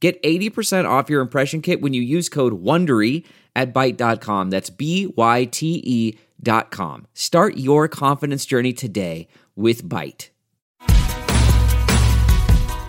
[0.00, 3.24] Get 80% off your impression kit when you use code WONDERY
[3.56, 4.50] at Byte.com.
[4.50, 7.08] That's B-Y-T-E dot com.
[7.14, 10.28] Start your confidence journey today with Byte.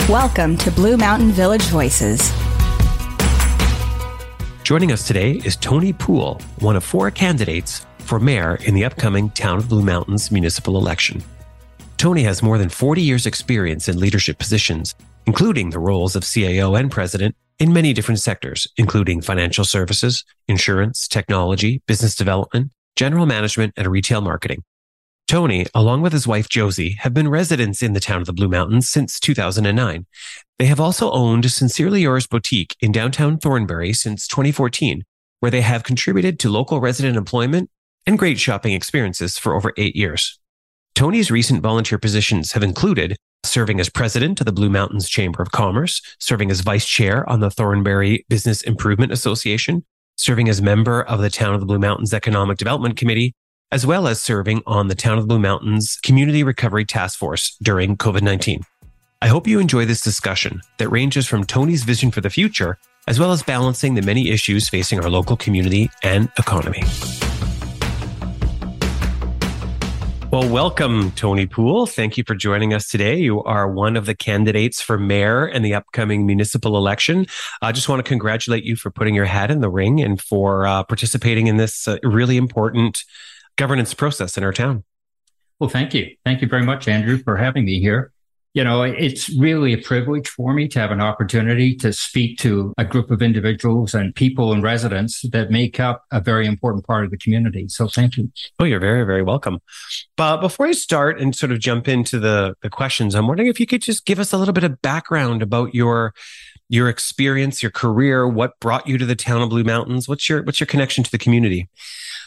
[0.07, 2.31] Welcome to Blue Mountain Village Voices.
[4.61, 9.31] Joining us today is Tony Poole, one of four candidates for mayor in the upcoming
[9.31, 11.23] Town of Blue Mountains municipal election.
[11.97, 14.93] Tony has more than 40 years' experience in leadership positions
[15.29, 21.07] including the roles of CAO and president in many different sectors, including financial services, insurance,
[21.07, 24.63] technology, business development, general management, and retail marketing.
[25.27, 28.47] Tony, along with his wife Josie, have been residents in the town of the Blue
[28.47, 30.07] Mountains since 2009.
[30.57, 35.03] They have also owned Sincerely Yours Boutique in downtown Thornbury since 2014,
[35.41, 37.69] where they have contributed to local resident employment
[38.07, 40.39] and great shopping experiences for over eight years.
[40.95, 45.51] Tony's recent volunteer positions have included serving as president of the Blue Mountains Chamber of
[45.51, 49.83] Commerce, serving as vice chair on the Thornbury Business Improvement Association,
[50.17, 53.33] serving as member of the Town of the Blue Mountains Economic Development Committee,
[53.71, 57.55] as well as serving on the Town of the Blue Mountains Community Recovery Task Force
[57.61, 58.61] during COVID 19.
[59.21, 63.19] I hope you enjoy this discussion that ranges from Tony's vision for the future, as
[63.19, 66.83] well as balancing the many issues facing our local community and economy.
[70.31, 71.87] Well, welcome, Tony Poole.
[71.87, 73.17] Thank you for joining us today.
[73.17, 77.25] You are one of the candidates for mayor in the upcoming municipal election.
[77.63, 80.67] I just want to congratulate you for putting your hat in the ring and for
[80.67, 83.03] uh, participating in this uh, really important
[83.55, 84.83] governance process in our town.
[85.57, 86.15] Well, thank you.
[86.23, 88.11] Thank you very much, Andrew, for having me here
[88.53, 92.73] you know, it's really a privilege for me to have an opportunity to speak to
[92.77, 97.05] a group of individuals and people and residents that make up a very important part
[97.05, 97.67] of the community.
[97.67, 98.31] So thank you.
[98.59, 99.59] Oh, you're very, very welcome.
[100.17, 103.59] But before I start and sort of jump into the, the questions, I'm wondering if
[103.59, 106.13] you could just give us a little bit of background about your
[106.71, 110.07] your experience, your career, what brought you to the town of Blue Mountains?
[110.07, 111.67] What's your what's your connection to the community?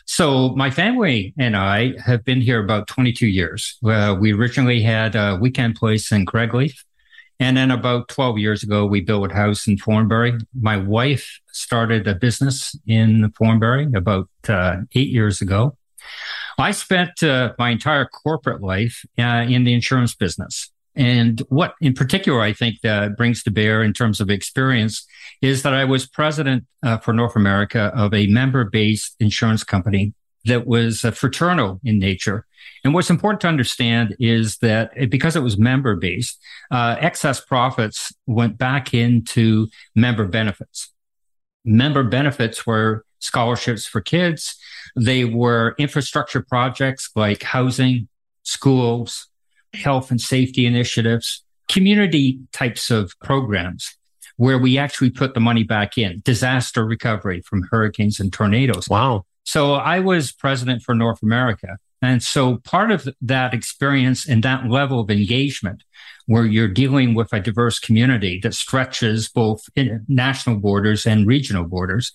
[0.06, 3.78] So my family and I have been here about 22 years.
[3.84, 6.76] Uh, we originally had a weekend place in Craigleith.
[7.40, 10.38] And then about 12 years ago, we built a house in Thornbury.
[10.60, 15.76] My wife started a business in Thornbury about uh, eight years ago.
[16.58, 20.71] I spent uh, my entire corporate life uh, in the insurance business.
[20.94, 25.06] And what in particular I think that brings to bear in terms of experience
[25.40, 30.14] is that I was president uh, for North America of a member based insurance company
[30.44, 32.46] that was uh, fraternal in nature.
[32.84, 36.38] And what's important to understand is that it, because it was member based,
[36.70, 40.92] uh, excess profits went back into member benefits.
[41.64, 44.56] Member benefits were scholarships for kids.
[44.96, 48.08] They were infrastructure projects like housing,
[48.42, 49.28] schools,
[49.74, 53.96] health and safety initiatives, community types of programs
[54.36, 58.88] where we actually put the money back in disaster recovery from hurricanes and tornadoes.
[58.88, 59.24] Wow.
[59.44, 61.76] So I was president for North America.
[62.00, 65.84] And so part of that experience and that level of engagement
[66.26, 69.68] where you're dealing with a diverse community that stretches both
[70.08, 72.12] national borders and regional borders,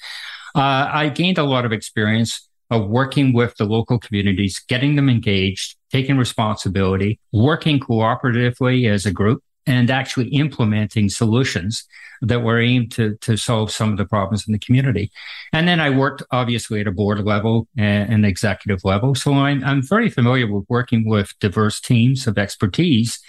[0.56, 5.10] uh, I gained a lot of experience of working with the local communities, getting them
[5.10, 11.86] engaged, taking responsibility, working cooperatively as a group, and actually implementing solutions
[12.22, 15.12] that were aimed to, to solve some of the problems in the community.
[15.54, 19.14] And then I worked obviously at a board level and, and executive level.
[19.14, 23.20] So I'm, I'm very familiar with working with diverse teams of expertise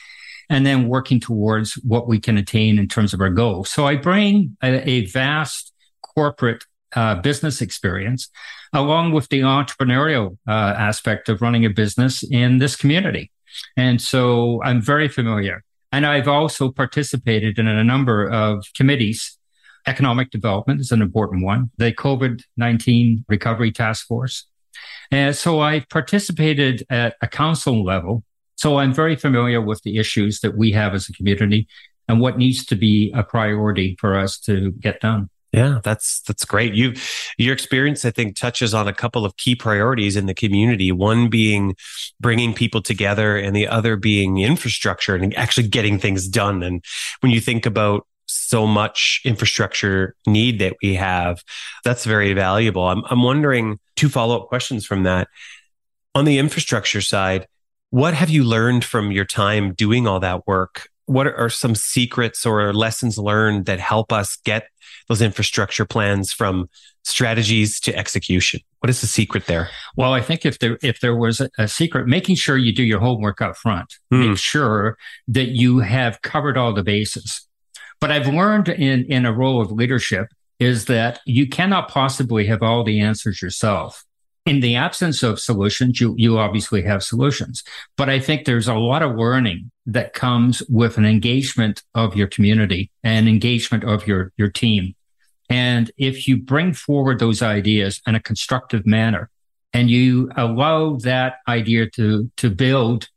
[0.49, 3.69] and then working towards what we can attain in terms of our goals.
[3.71, 5.73] So I bring a, a vast
[6.03, 6.65] corporate
[6.95, 8.29] uh, business experience
[8.73, 13.31] along with the entrepreneurial uh, aspect of running a business in this community.
[13.77, 15.65] And so I'm very familiar.
[15.91, 19.39] And I've also participated in a number of committees.
[19.87, 24.47] Economic development is an important one, the COVID 19 recovery task force.
[25.11, 28.23] And so I've participated at a council level.
[28.57, 31.69] So I'm very familiar with the issues that we have as a community
[32.07, 35.31] and what needs to be a priority for us to get done.
[35.53, 36.75] Yeah, that's that's great.
[36.75, 36.95] You
[37.39, 40.93] your experience I think touches on a couple of key priorities in the community.
[40.93, 41.75] One being
[42.21, 46.63] bringing people together and the other being infrastructure and actually getting things done.
[46.63, 46.85] And
[47.21, 51.43] when you think about so much infrastructure need that we have.
[51.85, 52.87] That's very valuable.
[52.87, 55.29] I'm, I'm wondering two follow up questions from that.
[56.15, 57.47] On the infrastructure side,
[57.91, 60.89] what have you learned from your time doing all that work?
[61.07, 64.69] What are some secrets or lessons learned that help us get
[65.09, 66.69] those infrastructure plans from
[67.05, 68.61] strategies to execution?
[68.81, 69.71] What is the secret there?
[69.97, 72.83] Well, I think if there if there was a, a secret, making sure you do
[72.83, 74.29] your homework up front, mm.
[74.29, 74.97] make sure
[75.29, 77.47] that you have covered all the bases.
[78.01, 80.29] But I've learned in in a role of leadership
[80.59, 84.05] is that you cannot possibly have all the answers yourself
[84.49, 87.63] in the absence of solutions, you, you obviously have solutions.
[87.99, 92.29] But I think there's a lot of learning that comes with an engagement of your
[92.29, 94.95] community and engagement of your, your team.
[95.49, 99.31] And if you bring forward those ideas in a constructive manner
[99.73, 103.09] and you allow that idea to, to build,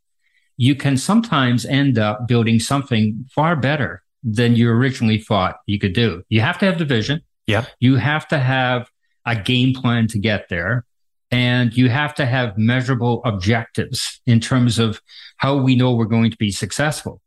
[0.56, 5.92] you can sometimes end up building something far better than you originally thought you could
[5.92, 6.22] do.
[6.28, 7.22] You have to have the vision.
[7.46, 7.66] Yeah.
[7.80, 8.88] You have to have
[9.26, 10.84] a game plan to get there.
[11.30, 15.00] And you have to have measurable objectives in terms of
[15.38, 17.22] how we know we're going to be successful.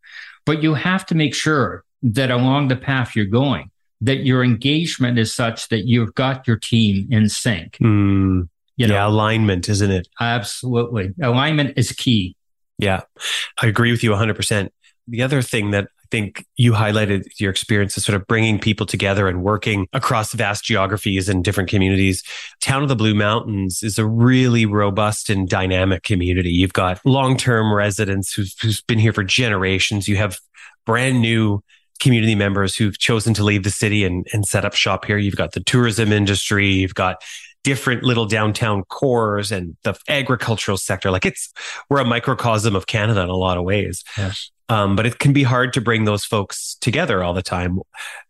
[0.45, 3.71] But you have to make sure that along the path you're going,
[4.01, 7.77] that your engagement is such that you've got your team in sync.
[7.81, 8.93] Mm, you know?
[8.93, 10.07] Yeah, alignment, isn't it?
[10.19, 11.13] Absolutely.
[11.21, 12.35] Alignment is key.
[12.77, 13.01] Yeah,
[13.61, 14.69] I agree with you 100%.
[15.07, 18.85] The other thing that I think you highlighted your experience is sort of bringing people
[18.85, 22.23] together and working across vast geographies and different communities.
[22.59, 26.51] Town of the Blue Mountains is a really robust and dynamic community.
[26.51, 30.07] You've got long-term residents who've, who's been here for generations.
[30.07, 30.37] You have
[30.85, 31.63] brand new
[31.99, 35.17] community members who've chosen to leave the city and, and set up shop here.
[35.17, 36.67] You've got the tourism industry.
[36.67, 37.23] You've got
[37.63, 41.09] different little downtown cores and the agricultural sector.
[41.09, 41.51] Like it's,
[41.89, 44.03] we're a microcosm of Canada in a lot of ways.
[44.17, 44.51] Yes.
[44.69, 47.79] Um, but it can be hard to bring those folks together all the time.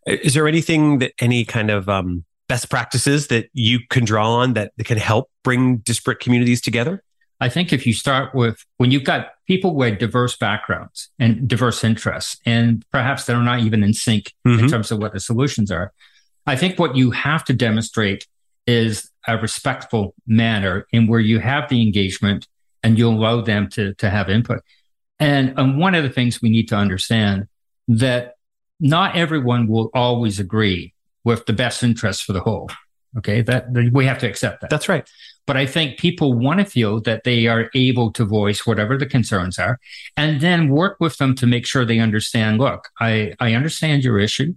[0.06, 4.54] Is there anything that any kind of um, best practices that you can draw on
[4.54, 7.04] that, that can help bring disparate communities together?
[7.40, 11.84] I think if you start with when you've got people with diverse backgrounds and diverse
[11.84, 14.64] interests, and perhaps they're not even in sync mm-hmm.
[14.64, 15.92] in terms of what the solutions are,
[16.48, 18.28] I think what you have to demonstrate
[18.68, 22.48] is a respectful manner in where you have the engagement
[22.84, 24.62] and you allow them to, to have input.
[25.20, 27.48] And, and one of the things we need to understand
[27.88, 28.36] that
[28.80, 30.94] not everyone will always agree
[31.24, 32.70] with the best interest for the whole.
[33.18, 33.42] Okay.
[33.42, 34.70] That we have to accept that.
[34.70, 35.10] That's right.
[35.48, 39.06] But I think people want to feel that they are able to voice whatever the
[39.06, 39.80] concerns are
[40.18, 44.18] and then work with them to make sure they understand, look, I, I understand your
[44.18, 44.56] issue,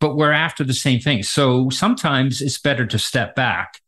[0.00, 1.22] but we're after the same thing.
[1.22, 3.80] So sometimes it's better to step back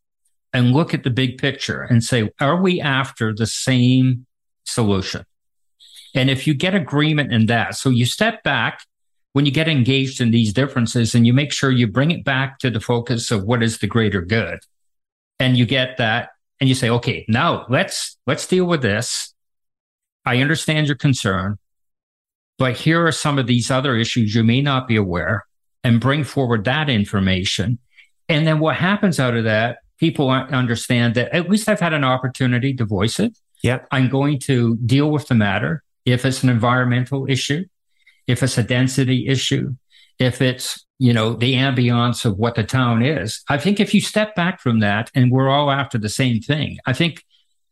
[0.53, 4.25] and look at the big picture and say, are we after the same
[4.63, 5.25] solution?
[6.15, 8.81] And if you get agreement in that, so you step back
[9.33, 12.59] when you get engaged in these differences and you make sure you bring it back
[12.59, 14.59] to the focus of what is the greater good.
[15.39, 19.33] And you get that and you say, okay, now let's, let's deal with this.
[20.25, 21.57] I understand your concern,
[22.57, 25.45] but here are some of these other issues you may not be aware
[25.83, 27.79] and bring forward that information.
[28.27, 32.03] And then what happens out of that, people understand that at least I've had an
[32.03, 33.37] opportunity to voice it.
[33.63, 33.79] Yeah.
[33.91, 37.65] I'm going to deal with the matter if it's an environmental issue,
[38.27, 39.73] if it's a density issue,
[40.19, 43.41] if it's, you know, the ambiance of what the town is.
[43.49, 46.77] I think if you step back from that and we're all after the same thing,
[46.85, 47.23] I think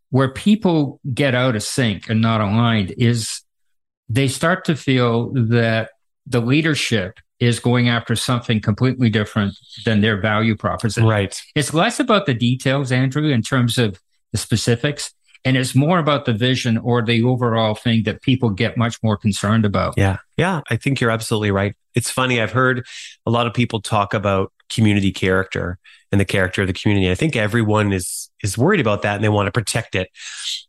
[0.10, 3.42] where people get out of sync and not aligned is
[4.08, 5.90] they start to feel that
[6.26, 9.56] the leadership is going after something completely different
[9.86, 11.06] than their value proposition.
[11.06, 11.40] Right.
[11.56, 14.00] It's less about the details, Andrew, in terms of
[14.32, 15.14] the specifics,
[15.48, 19.16] and it's more about the vision or the overall thing that people get much more
[19.16, 19.94] concerned about.
[19.96, 20.18] Yeah.
[20.36, 20.60] Yeah.
[20.70, 21.74] I think you're absolutely right.
[21.96, 22.42] It's funny.
[22.42, 22.86] I've heard
[23.26, 25.80] a lot of people talk about community character
[26.12, 27.10] and the character of the community.
[27.10, 30.10] I think everyone is, is worried about that and they want to protect it.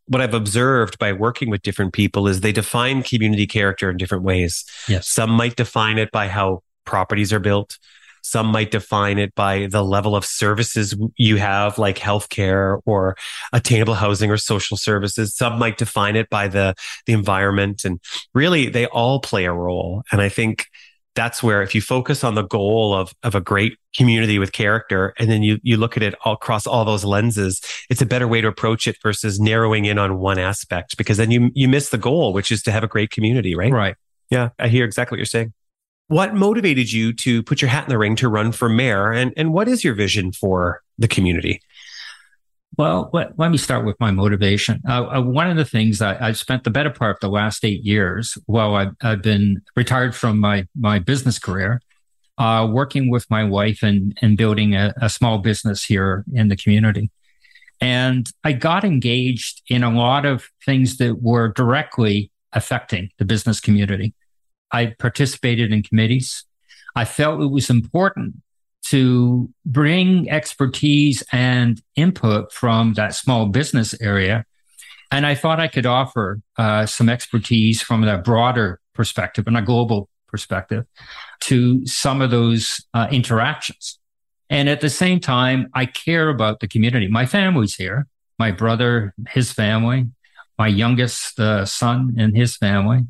[0.06, 4.22] What I've observed by working with different people is they define community character in different
[4.22, 4.64] ways.
[4.86, 5.08] Yes.
[5.08, 7.78] Some might define it by how properties are built.
[8.22, 13.16] Some might define it by the level of services you have, like healthcare or
[13.52, 15.34] attainable housing or social services.
[15.34, 16.74] Some might define it by the,
[17.06, 17.84] the environment.
[17.84, 18.00] And
[18.34, 20.02] really, they all play a role.
[20.12, 20.66] And I think
[21.18, 25.14] that's where if you focus on the goal of, of a great community with character
[25.18, 27.60] and then you, you look at it all across all those lenses,
[27.90, 31.32] it's a better way to approach it versus narrowing in on one aspect because then
[31.32, 33.72] you, you miss the goal, which is to have a great community, right?
[33.72, 33.96] Right.
[34.30, 34.50] Yeah.
[34.60, 35.52] I hear exactly what you're saying.
[36.08, 39.12] What motivated you to put your hat in the ring to run for mayor?
[39.12, 41.60] And, and what is your vision for the community?
[42.76, 44.80] Well, let, let me start with my motivation.
[44.88, 47.64] Uh, uh, one of the things I, I've spent the better part of the last
[47.64, 51.82] eight years while I've, I've been retired from my, my business career
[52.38, 56.56] uh, working with my wife and, and building a, a small business here in the
[56.56, 57.10] community.
[57.80, 63.60] And I got engaged in a lot of things that were directly affecting the business
[63.60, 64.14] community.
[64.72, 66.44] I participated in committees.
[66.94, 68.36] I felt it was important
[68.86, 74.44] to bring expertise and input from that small business area.
[75.10, 79.62] And I thought I could offer uh, some expertise from that broader perspective and a
[79.62, 80.84] global perspective
[81.40, 83.98] to some of those uh, interactions.
[84.50, 87.08] And at the same time, I care about the community.
[87.08, 88.06] My family's here,
[88.38, 90.06] my brother, his family,
[90.58, 93.00] my youngest uh, son and his family.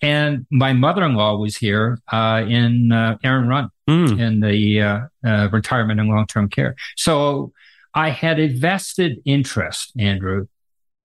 [0.00, 4.20] And my mother-in-law was here uh, in uh, Errinrohe mm.
[4.20, 6.76] in the uh, uh, retirement and long-term care.
[6.96, 7.52] So
[7.94, 10.46] I had a vested interest, Andrew,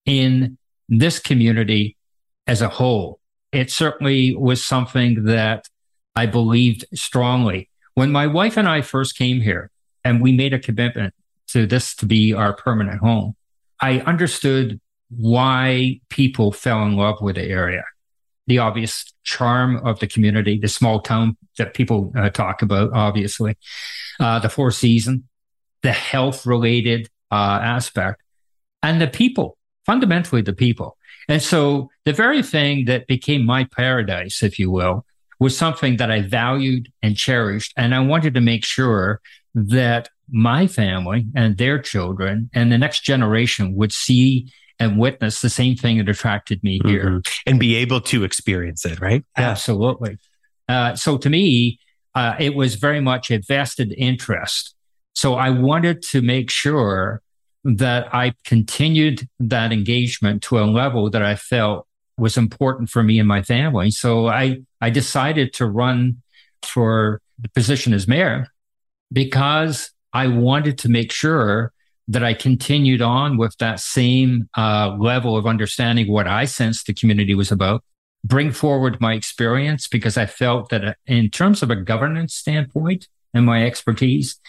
[0.06, 0.58] in
[0.90, 1.98] this community
[2.46, 3.20] as a whole.
[3.52, 5.68] It certainly was something that
[6.16, 7.70] I believed strongly.
[7.96, 9.72] When my wife and I first came here
[10.04, 11.14] and we made a commitment
[11.48, 13.36] to this to be our permanent home,
[13.80, 17.84] I understood why people fell in love with the area.
[18.48, 23.58] The obvious charm of the community, the small town that people uh, talk about, obviously,
[24.20, 25.28] uh, the four season,
[25.82, 28.22] the health related uh, aspect,
[28.82, 30.98] and the people, fundamentally the people.
[31.30, 35.06] And so the very thing that became my paradise, if you will,
[35.40, 37.74] was something that I valued and cherished.
[37.78, 39.22] And I wanted to make sure
[39.56, 45.50] that my family and their children and the next generation would see and witness the
[45.50, 47.50] same thing that attracted me here mm-hmm.
[47.50, 49.24] and be able to experience it, right?
[49.38, 49.52] Yeah.
[49.52, 50.18] Absolutely.
[50.68, 51.80] Uh, so to me,
[52.16, 54.76] uh, it was very much a vested interest.
[55.14, 57.22] So I wanted to make sure
[57.64, 61.88] that I continued that engagement to a level that I felt
[62.18, 63.90] was important for me and my family.
[63.92, 66.22] So I, I decided to run
[66.64, 68.48] for the position as mayor
[69.12, 71.73] because I wanted to make sure
[72.08, 76.94] that I continued on with that same uh, level of understanding what I sensed the
[76.94, 77.84] community was about,
[78.24, 83.08] bring forward my experience because I felt that uh, in terms of a governance standpoint
[83.34, 84.40] and my expertise,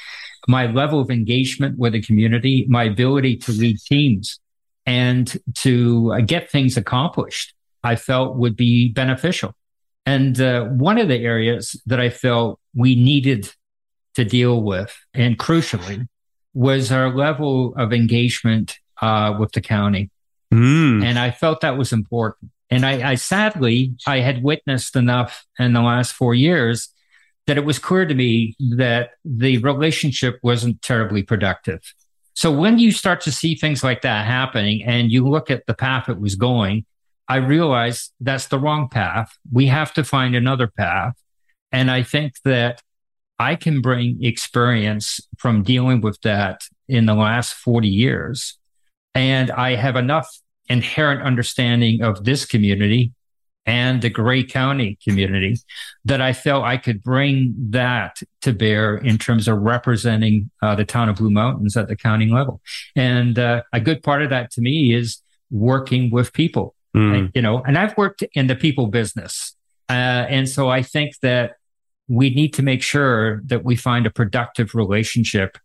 [0.49, 4.41] my level of engagement with the community, my ability to lead teams
[4.87, 9.55] and to uh, get things accomplished, I felt would be beneficial.
[10.07, 13.51] And uh, one of the areas that I felt we needed
[14.17, 16.07] to deal with, and crucially,
[16.55, 20.11] was our level of engagement uh, with the county.
[20.53, 21.05] Mm.
[21.05, 22.51] And I felt that was important.
[22.71, 26.89] And I, I sadly, I had witnessed enough in the last four years
[27.47, 31.81] that it was clear to me that the relationship wasn't terribly productive.
[32.35, 35.75] So when you start to see things like that happening and you look at the
[35.75, 36.85] path it was going,
[37.29, 39.37] I realized that's the wrong path.
[39.53, 41.15] We have to find another path.
[41.71, 42.83] And I think that
[43.39, 48.59] I can bring experience from dealing with that in the last 40 years.
[49.15, 50.29] And I have enough
[50.69, 53.13] inherent understanding of this community
[53.67, 55.57] and the Grey County community
[56.05, 60.85] that I felt I could bring that to bear in terms of representing uh, the
[60.85, 62.61] town of Blue Mountains at the county level.
[62.95, 67.31] And uh, a good part of that to me is working with people, mm.
[67.35, 69.57] you know, and I've worked in the people business.
[69.89, 71.57] Uh, and so I think that
[72.09, 75.59] we need to make sure that we find a productive relationship.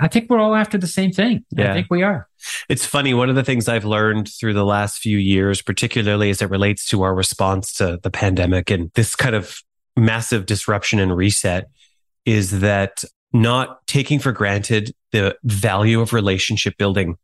[0.00, 1.44] I think we're all after the same thing.
[1.50, 1.70] Yeah.
[1.70, 2.28] I think we are.
[2.68, 3.14] It's funny.
[3.14, 6.88] One of the things I've learned through the last few years, particularly as it relates
[6.88, 9.58] to our response to the pandemic and this kind of
[9.96, 11.68] massive disruption and reset,
[12.24, 17.16] is that not taking for granted the value of relationship building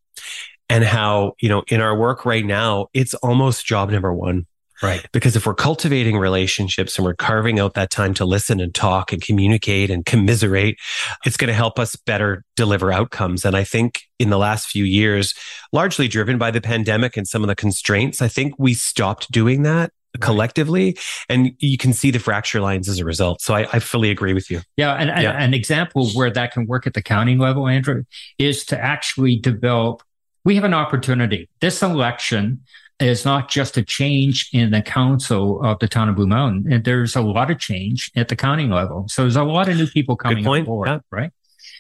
[0.68, 4.46] and how, you know, in our work right now, it's almost job number one
[4.82, 5.06] Right.
[5.12, 9.12] Because if we're cultivating relationships and we're carving out that time to listen and talk
[9.12, 10.78] and communicate and commiserate,
[11.24, 13.44] it's going to help us better deliver outcomes.
[13.44, 15.34] And I think in the last few years,
[15.72, 19.62] largely driven by the pandemic and some of the constraints, I think we stopped doing
[19.62, 20.96] that collectively
[21.28, 24.32] and you can see the fracture lines as a result so i, I fully agree
[24.32, 25.32] with you yeah and, yeah.
[25.32, 28.04] an example where that can work at the county level andrew
[28.38, 30.04] is to actually develop
[30.44, 32.60] we have an opportunity this election
[33.00, 36.72] is not just a change in the council of the town of Blue Mountain.
[36.72, 39.06] And there's a lot of change at the county level.
[39.08, 40.98] So there's a lot of new people coming on board, yeah.
[41.10, 41.30] right?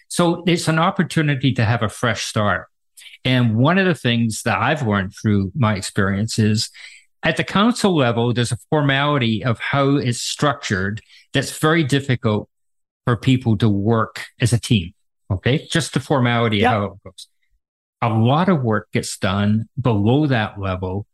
[0.08, 2.66] So it's an opportunity to have a fresh start.
[3.24, 6.70] And one of the things that I've learned through my experience is
[7.22, 11.00] at the council level, there's a formality of how it's structured
[11.32, 12.48] that's very difficult
[13.06, 14.92] for people to work as a team.
[15.30, 15.66] Okay.
[15.70, 17.28] Just the formality of how it goes
[18.02, 21.06] a lot of work gets done below that level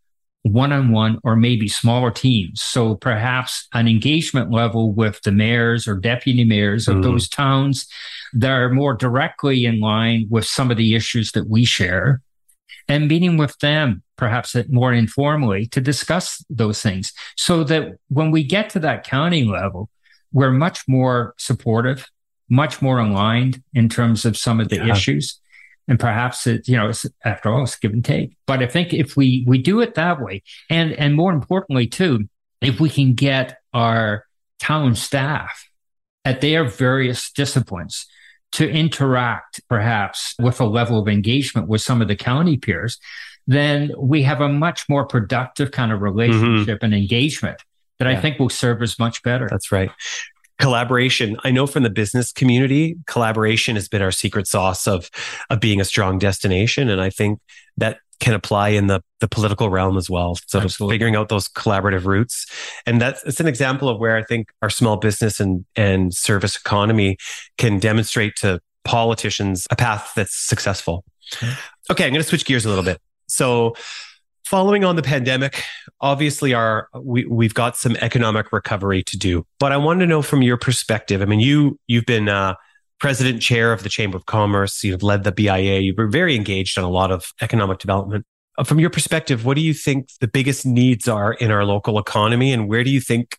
[0.42, 2.62] one on one or maybe smaller teams.
[2.62, 7.02] So perhaps an engagement level with the mayors or deputy mayors of mm.
[7.02, 7.86] those towns
[8.32, 12.22] that are more directly in line with some of the issues that we share
[12.88, 18.42] and meeting with them perhaps more informally to discuss those things so that when we
[18.42, 19.88] get to that county level,
[20.32, 22.06] we're much more supportive,
[22.48, 24.92] much more aligned in terms of some of the yeah.
[24.92, 25.38] issues.
[25.90, 28.36] And perhaps it, you know, it's, after all, it's give and take.
[28.46, 32.28] But I think if we we do it that way, and and more importantly too,
[32.62, 34.24] if we can get our
[34.60, 35.68] town staff
[36.24, 38.06] at their various disciplines
[38.52, 42.98] to interact perhaps with a level of engagement with some of the county peers,
[43.48, 46.84] then we have a much more productive kind of relationship mm-hmm.
[46.84, 47.60] and engagement
[47.98, 48.16] that yeah.
[48.16, 49.48] I think will serve us much better.
[49.50, 49.90] That's right.
[50.60, 51.36] Collaboration.
[51.42, 55.10] I know from the business community, collaboration has been our secret sauce of,
[55.48, 56.88] of being a strong destination.
[56.88, 57.40] And I think
[57.78, 60.36] that can apply in the, the political realm as well.
[60.46, 62.46] So figuring out those collaborative routes.
[62.86, 66.56] And that's it's an example of where I think our small business and, and service
[66.56, 67.16] economy
[67.56, 71.04] can demonstrate to politicians a path that's successful.
[71.90, 73.00] Okay, I'm going to switch gears a little bit.
[73.26, 73.74] So
[74.50, 75.62] following on the pandemic,
[76.00, 79.46] obviously our we, we've got some economic recovery to do.
[79.60, 81.22] But I want to know from your perspective.
[81.22, 82.56] I mean, you you've been uh,
[82.98, 84.82] president chair of the Chamber of Commerce.
[84.82, 85.78] You've led the BIA.
[85.78, 88.26] You were very engaged on a lot of economic development.
[88.58, 91.96] Uh, from your perspective, what do you think the biggest needs are in our local
[92.00, 93.38] economy, and where do you think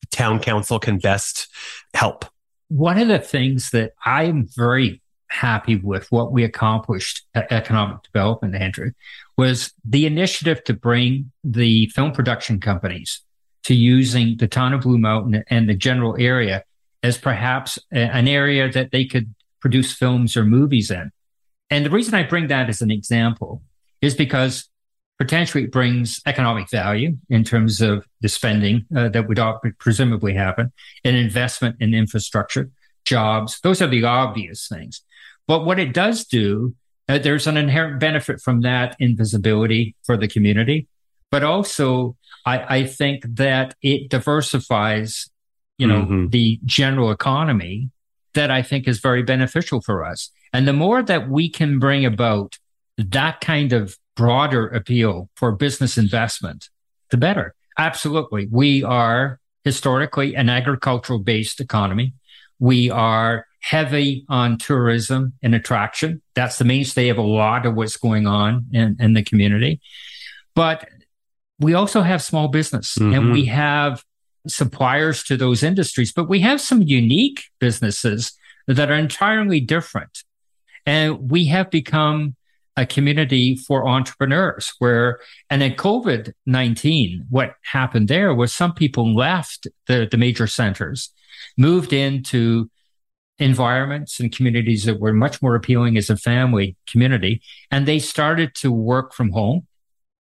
[0.00, 1.48] the town council can best
[1.92, 2.24] help?
[2.68, 5.02] One of the things that I'm very
[5.32, 8.92] happy with what we accomplished at economic development, Andrew,
[9.42, 13.22] was the initiative to bring the film production companies
[13.64, 16.62] to using the town of Blue Mountain and the general area
[17.02, 21.10] as perhaps an area that they could produce films or movies in.
[21.70, 23.62] And the reason I bring that as an example
[24.00, 24.68] is because
[25.18, 29.40] potentially it brings economic value in terms of the spending uh, that would
[29.80, 30.70] presumably happen,
[31.04, 32.70] an investment in infrastructure,
[33.04, 33.58] jobs.
[33.64, 35.02] Those are the obvious things.
[35.48, 36.76] But what it does do,
[37.18, 40.86] there's an inherent benefit from that invisibility for the community.
[41.30, 45.30] But also, I, I think that it diversifies
[45.82, 46.28] you know, mm-hmm.
[46.28, 47.90] the general economy
[48.34, 50.30] that I think is very beneficial for us.
[50.52, 52.58] And the more that we can bring about
[52.96, 56.68] that kind of broader appeal for business investment,
[57.10, 57.56] the better.
[57.78, 58.46] Absolutely.
[58.50, 62.14] We are historically an agricultural based economy.
[62.60, 66.20] We are heavy on tourism and attraction.
[66.34, 69.80] That's the mainstay of a lot of what's going on in, in the community.
[70.54, 70.88] But
[71.58, 73.14] we also have small business mm-hmm.
[73.14, 74.04] and we have
[74.48, 78.32] suppliers to those industries, but we have some unique businesses
[78.66, 80.24] that are entirely different.
[80.84, 82.34] And we have become
[82.76, 85.20] a community for entrepreneurs where,
[85.50, 91.10] and in COVID 19, what happened there was some people left the, the major centers,
[91.56, 92.68] moved into
[93.42, 98.54] environments and communities that were much more appealing as a family community, and they started
[98.56, 99.66] to work from home.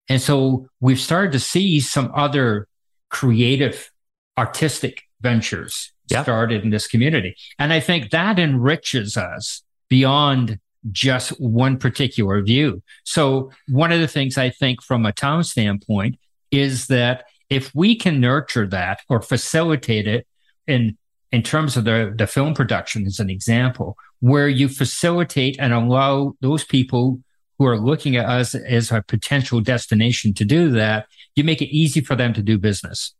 [0.09, 2.67] And so we've started to see some other
[3.11, 3.91] creative
[4.39, 6.23] artistic ventures yeah.
[6.23, 7.37] started in this community.
[7.59, 10.59] And I think that enriches us beyond
[10.91, 12.83] just one particular view.
[13.05, 16.19] So one of the things I think from a town standpoint
[16.51, 20.27] is that if we can nurture that or facilitate it
[20.67, 20.97] in
[21.33, 26.35] in terms of the, the film production as an example, where you facilitate and allow
[26.41, 27.21] those people
[27.59, 31.75] who are looking at us as a potential destination to do that, you make it
[31.75, 33.15] easy for them to do business.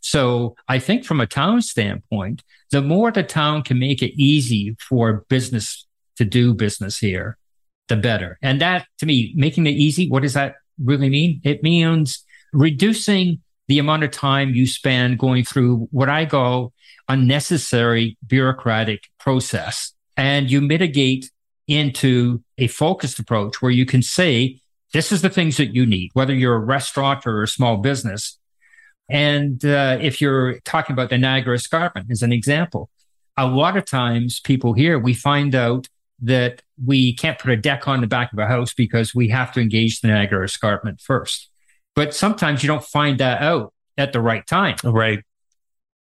[0.00, 4.76] So I think from a town standpoint, the more the town can make it easy
[4.78, 5.86] for business
[6.16, 7.38] to do business here,
[7.88, 8.38] the better.
[8.42, 11.40] And that to me, making it easy, what does that really mean?
[11.44, 16.72] It means reducing the amount of time you spend going through what I call
[17.08, 19.92] unnecessary bureaucratic process.
[20.16, 21.30] And you mitigate
[21.66, 24.60] into a focused approach where you can say,
[24.92, 28.38] this is the things that you need, whether you're a restaurant or a small business.
[29.10, 32.90] And uh, if you're talking about the Niagara Escarpment as an example,
[33.36, 35.88] a lot of times people here, we find out
[36.22, 39.52] that we can't put a deck on the back of a house because we have
[39.52, 41.50] to engage the Niagara Escarpment first.
[41.94, 44.76] But sometimes you don't find that out at the right time.
[44.84, 45.20] Right.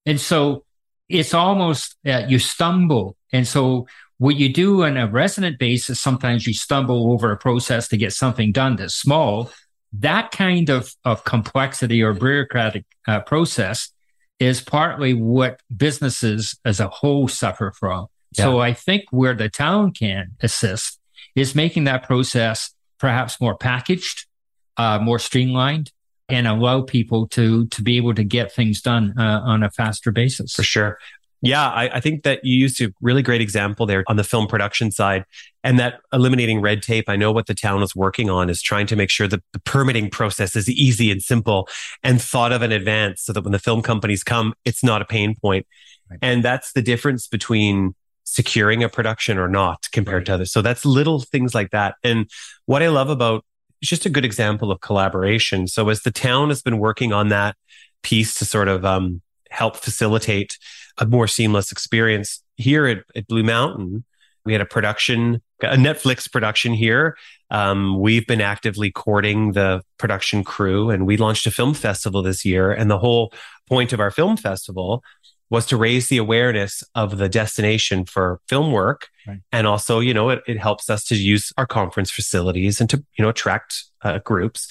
[0.05, 0.63] And so
[1.09, 3.15] it's almost uh, you stumble.
[3.31, 7.87] And so what you do on a resident basis, sometimes you stumble over a process
[7.89, 9.51] to get something done that's small
[9.93, 13.91] that kind of, of complexity or bureaucratic uh, process
[14.39, 18.07] is partly what businesses as a whole suffer from.
[18.37, 18.45] Yeah.
[18.45, 20.99] So I think where the town can assist
[21.35, 24.27] is making that process perhaps more packaged,
[24.75, 25.91] uh, more streamlined,
[26.29, 30.11] and allow people to to be able to get things done uh, on a faster
[30.11, 30.53] basis.
[30.53, 30.97] For sure.
[31.41, 34.47] Yeah, I, I, think that you used a really great example there on the film
[34.47, 35.23] production side
[35.63, 37.07] and that eliminating red tape.
[37.07, 39.59] I know what the town is working on is trying to make sure that the
[39.59, 41.69] permitting process is easy and simple
[42.01, 45.05] and thought of in advance so that when the film companies come, it's not a
[45.05, 45.67] pain point.
[46.09, 46.19] Right.
[46.23, 50.25] And that's the difference between securing a production or not compared right.
[50.25, 50.51] to others.
[50.51, 51.95] So that's little things like that.
[52.03, 52.27] And
[52.65, 53.45] what I love about
[53.81, 55.67] it's just a good example of collaboration.
[55.67, 57.55] So as the town has been working on that
[58.03, 60.57] piece to sort of um, help facilitate
[60.97, 64.03] a more seamless experience here at, at, Blue Mountain.
[64.45, 67.17] We had a production, a Netflix production here.
[67.51, 72.45] Um, we've been actively courting the production crew and we launched a film festival this
[72.45, 72.71] year.
[72.71, 73.31] And the whole
[73.67, 75.03] point of our film festival
[75.49, 79.07] was to raise the awareness of the destination for film work.
[79.27, 79.39] Right.
[79.51, 82.97] And also, you know, it, it helps us to use our conference facilities and to,
[83.17, 84.67] you know, attract uh, groups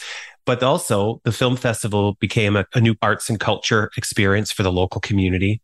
[0.46, 4.72] but also the film festival became a, a, new arts and culture experience for the
[4.72, 5.60] local community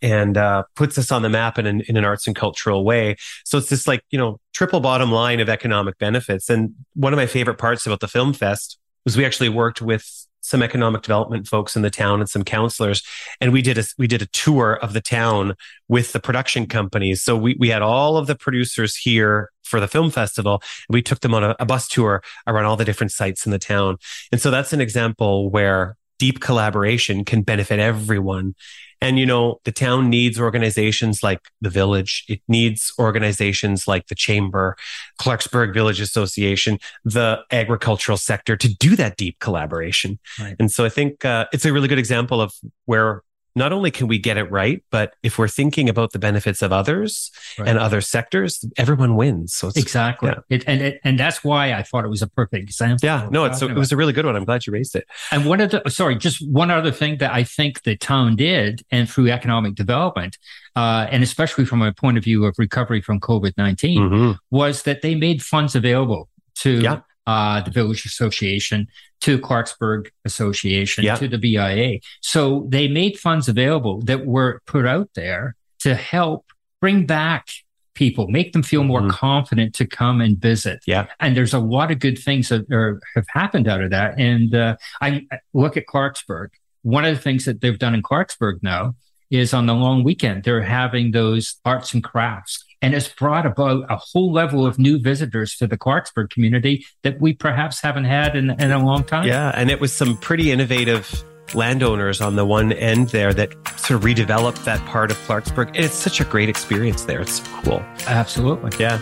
[0.00, 3.14] and uh, puts us on the map in an, in an arts and cultural way.
[3.44, 6.50] So it's this like, you know, triple bottom line of economic benefits.
[6.50, 10.26] And one of my favorite parts about the film fest was we actually worked with
[10.42, 13.02] some economic development folks in the town and some counselors.
[13.40, 15.54] And we did a, we did a tour of the town
[15.88, 17.22] with the production companies.
[17.22, 20.62] So we, we had all of the producers here for the film festival.
[20.88, 23.52] And we took them on a, a bus tour around all the different sites in
[23.52, 23.96] the town.
[24.30, 28.54] And so that's an example where deep collaboration can benefit everyone.
[29.02, 32.24] And, you know, the town needs organizations like the village.
[32.28, 34.76] It needs organizations like the chamber,
[35.20, 40.20] Clarksburg Village Association, the agricultural sector to do that deep collaboration.
[40.38, 40.54] Right.
[40.60, 42.54] And so I think uh, it's a really good example of
[42.86, 43.22] where
[43.54, 46.72] not only can we get it right, but if we're thinking about the benefits of
[46.72, 47.68] others right.
[47.68, 49.54] and other sectors, everyone wins.
[49.54, 50.56] So exactly, yeah.
[50.56, 53.06] it, and it, and that's why I thought it was a perfect example.
[53.06, 54.36] Yeah, no, it's, it was a really good one.
[54.36, 55.06] I'm glad you raised it.
[55.30, 58.82] And one of the sorry, just one other thing that I think the town did,
[58.90, 60.38] and through economic development,
[60.76, 64.32] uh, and especially from a point of view of recovery from COVID 19, mm-hmm.
[64.50, 66.80] was that they made funds available to.
[66.80, 68.88] Yeah uh, the Village Association,
[69.20, 72.00] to Clarksburg Association, to the BIA.
[72.20, 76.46] So they made funds available that were put out there to help
[76.80, 77.48] bring back
[77.94, 79.10] people, make them feel more mm-hmm.
[79.10, 80.80] confident to come and visit.
[80.86, 81.06] Yeah.
[81.20, 84.18] And there's a lot of good things that are, have happened out of that.
[84.18, 86.48] And uh, I, I look at Clarksburg.
[86.82, 88.96] One of the things that they've done in Clarksburg now
[89.30, 93.84] is on the long weekend, they're having those arts and crafts and has brought about
[93.88, 98.36] a whole level of new visitors to the Clarksburg community that we perhaps haven't had
[98.36, 99.26] in, in a long time.
[99.26, 103.98] Yeah, and it was some pretty innovative landowners on the one end there that sort
[103.98, 105.68] of redeveloped that part of Clarksburg.
[105.68, 107.20] And it's such a great experience there.
[107.20, 107.84] It's cool.
[108.06, 108.70] Absolutely.
[108.78, 108.98] Yeah.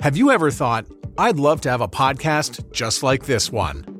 [0.00, 0.86] Have you ever thought,
[1.18, 3.99] I'd love to have a podcast just like this one?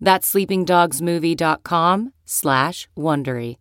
[0.00, 3.56] That's sleepingdogsmovie.com slash Wondery.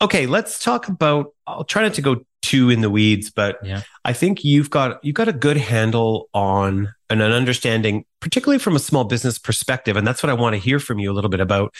[0.00, 3.82] Okay, let's talk about, I'll try not to go too in the weeds, but yeah.
[4.04, 8.76] I think you've got, you've got a good handle on and an understanding, particularly from
[8.76, 9.96] a small business perspective.
[9.96, 11.74] And that's what I want to hear from you a little bit about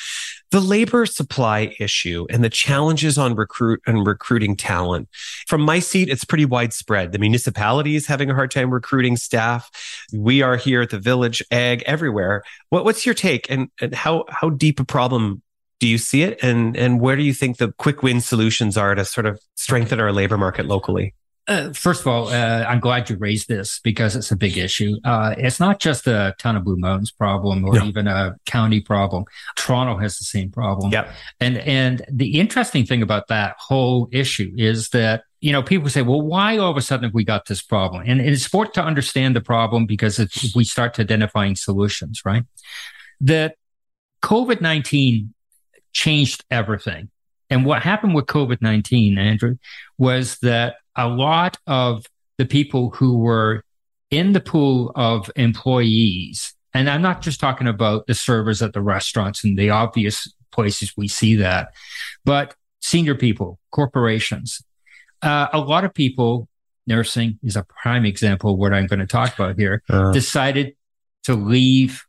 [0.50, 5.08] the labor supply issue and the challenges on recruit and recruiting talent.
[5.46, 7.12] From my seat, it's pretty widespread.
[7.12, 9.70] The municipality is having a hard time recruiting staff.
[10.12, 12.42] We are here at the village, egg everywhere.
[12.70, 15.42] What, what's your take and, and how, how deep a problem
[15.80, 16.38] do you see it?
[16.42, 20.00] And, and where do you think the quick win solutions are to sort of strengthen
[20.00, 21.14] our labor market locally?
[21.48, 24.96] Uh, first of all, uh, I'm glad you raised this because it's a big issue.
[25.02, 27.84] Uh, it's not just a town of Blue Mountains problem or no.
[27.86, 29.24] even a county problem.
[29.56, 30.92] Toronto has the same problem.
[30.92, 31.10] Yep.
[31.40, 36.02] And and the interesting thing about that whole issue is that you know people say,
[36.02, 38.02] well, why all of a sudden have we got this problem?
[38.06, 42.22] And, and it's important to understand the problem because if we start to identifying solutions,
[42.26, 42.44] right?
[43.22, 43.56] That
[44.22, 45.32] COVID nineteen
[45.92, 47.08] changed everything.
[47.50, 49.56] And what happened with COVID 19, Andrew,
[49.96, 52.04] was that a lot of
[52.36, 53.64] the people who were
[54.10, 58.82] in the pool of employees, and I'm not just talking about the servers at the
[58.82, 61.68] restaurants and the obvious places we see that,
[62.24, 64.62] but senior people, corporations.
[65.22, 66.48] Uh, a lot of people,
[66.86, 70.74] nursing is a prime example of what I'm going to talk about here, uh, decided
[71.24, 72.04] to leave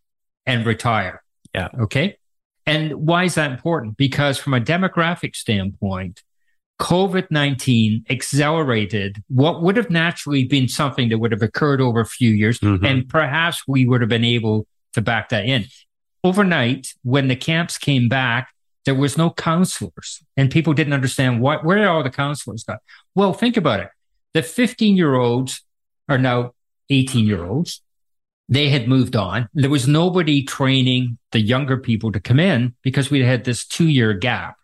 [0.46, 1.24] and retire.
[1.54, 1.70] Yeah.
[1.80, 2.18] Okay.
[2.66, 3.98] And why is that important?
[3.98, 6.24] Because from a demographic standpoint,
[6.80, 12.06] COVID 19 accelerated what would have naturally been something that would have occurred over a
[12.06, 12.60] few years.
[12.60, 12.86] Mm-hmm.
[12.86, 15.66] And perhaps we would have been able to back that in.
[16.24, 18.54] Overnight, when the camps came back,
[18.86, 22.78] there was no counselors and people didn't understand what, where all the counselors go?
[23.14, 23.90] Well, think about it.
[24.34, 25.62] The 15 year olds
[26.08, 26.54] are now
[26.90, 27.82] 18 year olds.
[28.48, 29.48] They had moved on.
[29.54, 33.88] There was nobody training the younger people to come in because we had this two
[33.88, 34.56] year gap.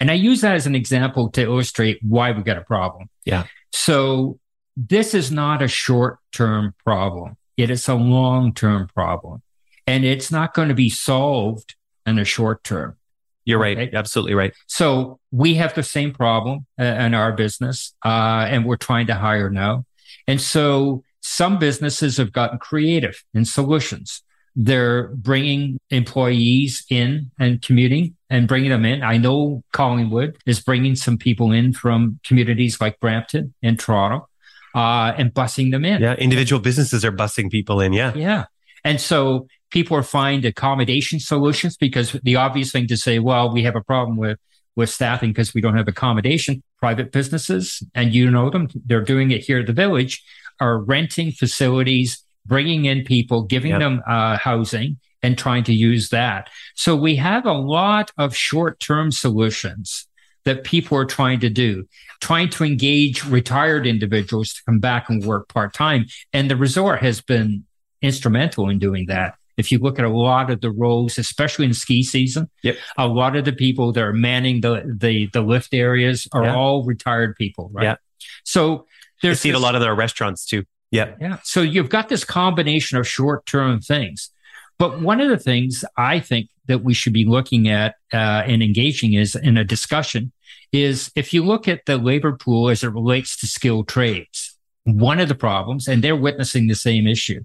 [0.00, 3.08] And I use that as an example to illustrate why we got a problem.
[3.24, 3.44] Yeah.
[3.72, 4.38] So
[4.76, 7.36] this is not a short term problem.
[7.56, 9.42] It is a long term problem
[9.90, 11.74] and it's not going to be solved
[12.06, 12.96] in a short term.
[13.44, 13.76] You're right.
[13.76, 13.96] Okay?
[13.96, 14.52] Absolutely right.
[14.68, 19.14] So we have the same problem uh, in our business, uh, and we're trying to
[19.14, 19.84] hire now.
[20.28, 24.22] And so some businesses have gotten creative in solutions.
[24.56, 29.02] They're bringing employees in and commuting and bringing them in.
[29.02, 34.28] I know Collingwood is bringing some people in from communities like Brampton and Toronto
[34.74, 36.02] uh, and busing them in.
[36.02, 37.92] Yeah, individual businesses are busing people in.
[37.92, 38.14] Yeah.
[38.14, 38.44] Yeah.
[38.84, 43.62] And so people are finding accommodation solutions because the obvious thing to say, well, we
[43.62, 44.38] have a problem with
[44.76, 46.62] with staffing because we don't have accommodation.
[46.78, 50.22] Private businesses, and you know them, they're doing it here at the village,
[50.60, 53.80] are renting facilities bringing in people, giving yep.
[53.80, 56.48] them uh, housing, and trying to use that.
[56.74, 60.06] So we have a lot of short term solutions
[60.44, 61.86] that people are trying to do,
[62.20, 66.06] trying to engage retired individuals to come back and work part time.
[66.32, 67.64] And the resort has been
[68.02, 69.34] instrumental in doing that.
[69.56, 72.78] If you look at a lot of the roles, especially in ski season, yep.
[72.96, 76.54] a lot of the people that are manning the the, the lift areas are yeah.
[76.54, 77.84] all retired people, right?
[77.84, 77.96] Yeah.
[78.44, 78.86] So
[79.22, 80.64] there's I see this, a lot of their restaurants too.
[80.90, 81.14] Yeah.
[81.20, 81.38] Yeah.
[81.44, 84.30] So you've got this combination of short term things.
[84.78, 88.62] But one of the things I think that we should be looking at uh, and
[88.62, 90.32] engaging is in a discussion
[90.72, 95.20] is if you look at the labor pool as it relates to skilled trades, one
[95.20, 97.44] of the problems, and they're witnessing the same issue.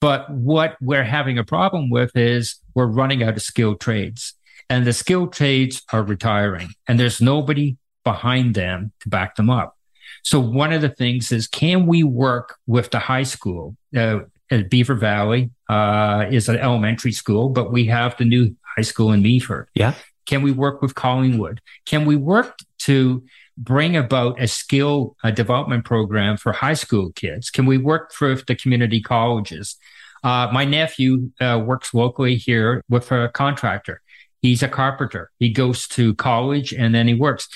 [0.00, 4.34] But what we're having a problem with is we're running out of skilled trades
[4.70, 9.76] and the skilled trades are retiring and there's nobody behind them to back them up.
[10.22, 13.76] So one of the things is, can we work with the high school?
[13.96, 18.82] Uh, at Beaver Valley uh, is an elementary school, but we have the new high
[18.82, 19.66] school in Meaford.
[19.74, 19.94] Yeah.
[20.26, 21.60] Can we work with Collingwood?
[21.86, 23.24] Can we work to
[23.56, 27.50] bring about a skill uh, development program for high school kids?
[27.50, 29.76] Can we work with the community colleges?
[30.22, 34.02] Uh, my nephew uh, works locally here with a contractor.
[34.42, 35.30] He's a carpenter.
[35.38, 37.48] He goes to college and then he works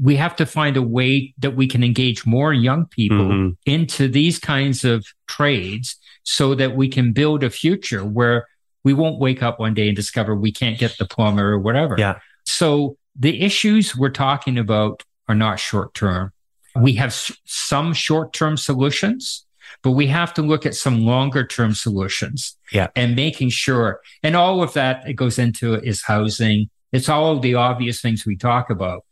[0.00, 3.48] we have to find a way that we can engage more young people mm-hmm.
[3.66, 8.46] into these kinds of trades so that we can build a future where
[8.84, 11.96] we won't wake up one day and discover we can't get the plumber or whatever.
[11.98, 12.18] Yeah.
[12.44, 16.32] So the issues we're talking about are not short term.
[16.76, 17.12] We have
[17.44, 19.44] some short term solutions,
[19.82, 22.56] but we have to look at some longer term solutions.
[22.72, 22.88] Yeah.
[22.94, 26.70] And making sure, and all of that it goes into is housing.
[26.92, 29.04] It's all the obvious things we talk about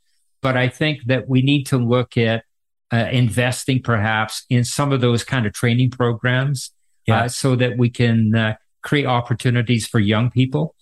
[0.42, 2.44] but I think that we need to look at
[2.92, 6.70] uh, investing perhaps in some of those kind of training programs
[7.07, 7.25] yeah.
[7.25, 10.75] uh, so that we can uh, create opportunities for young people.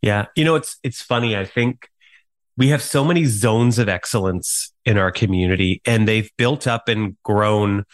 [0.00, 0.26] Yeah.
[0.36, 1.36] You know, it's, it's funny.
[1.36, 1.88] I think
[2.56, 7.16] we have so many zones of excellence in our community and they've built up and
[7.22, 7.84] grown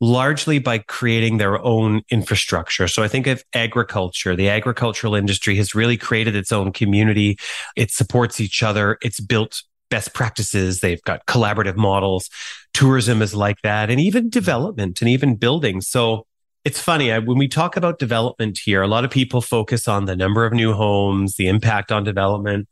[0.00, 2.88] largely by creating their own infrastructure.
[2.88, 4.34] So I think of agriculture.
[4.34, 7.38] The agricultural industry has really created its own community.
[7.76, 8.98] It supports each other.
[9.00, 10.80] It's built best practices.
[10.80, 12.30] They've got collaborative models.
[12.72, 15.82] Tourism is like that and even development and even building.
[15.82, 16.26] So
[16.64, 17.12] it's funny.
[17.12, 20.46] I, when we talk about development here, a lot of people focus on the number
[20.46, 22.68] of new homes, the impact on development.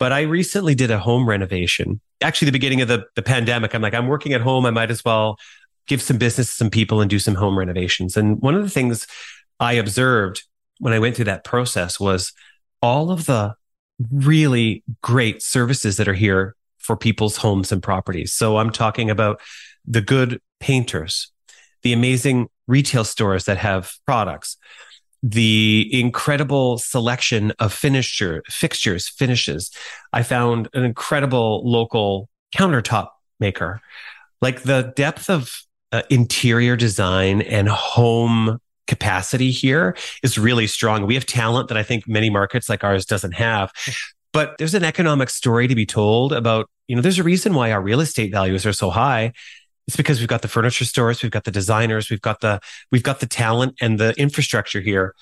[0.00, 2.00] But I recently did a home renovation.
[2.20, 4.66] Actually, the beginning of the, the pandemic, I'm like, I'm working at home.
[4.66, 5.38] I might as well
[5.86, 8.16] give some business to some people and do some home renovations.
[8.16, 9.06] And one of the things
[9.60, 10.42] I observed
[10.80, 12.32] when I went through that process was
[12.82, 13.54] all of the
[14.12, 18.32] really great services that are here for people's homes and properties.
[18.32, 19.40] So I'm talking about
[19.86, 21.30] the good painters,
[21.82, 24.56] the amazing retail stores that have products,
[25.22, 29.70] the incredible selection of finisher, fixtures, finishes.
[30.12, 33.08] I found an incredible local countertop
[33.40, 33.80] maker.
[34.40, 41.06] Like the depth of uh, interior design and home capacity here is really strong.
[41.06, 43.70] We have talent that I think many markets like ours doesn't have.
[44.32, 47.70] But there's an economic story to be told about, you know, there's a reason why
[47.70, 49.32] our real estate values are so high.
[49.86, 52.60] It's because we've got the furniture stores, we've got the designers, we've got the
[52.92, 55.14] we've got the talent and the infrastructure here.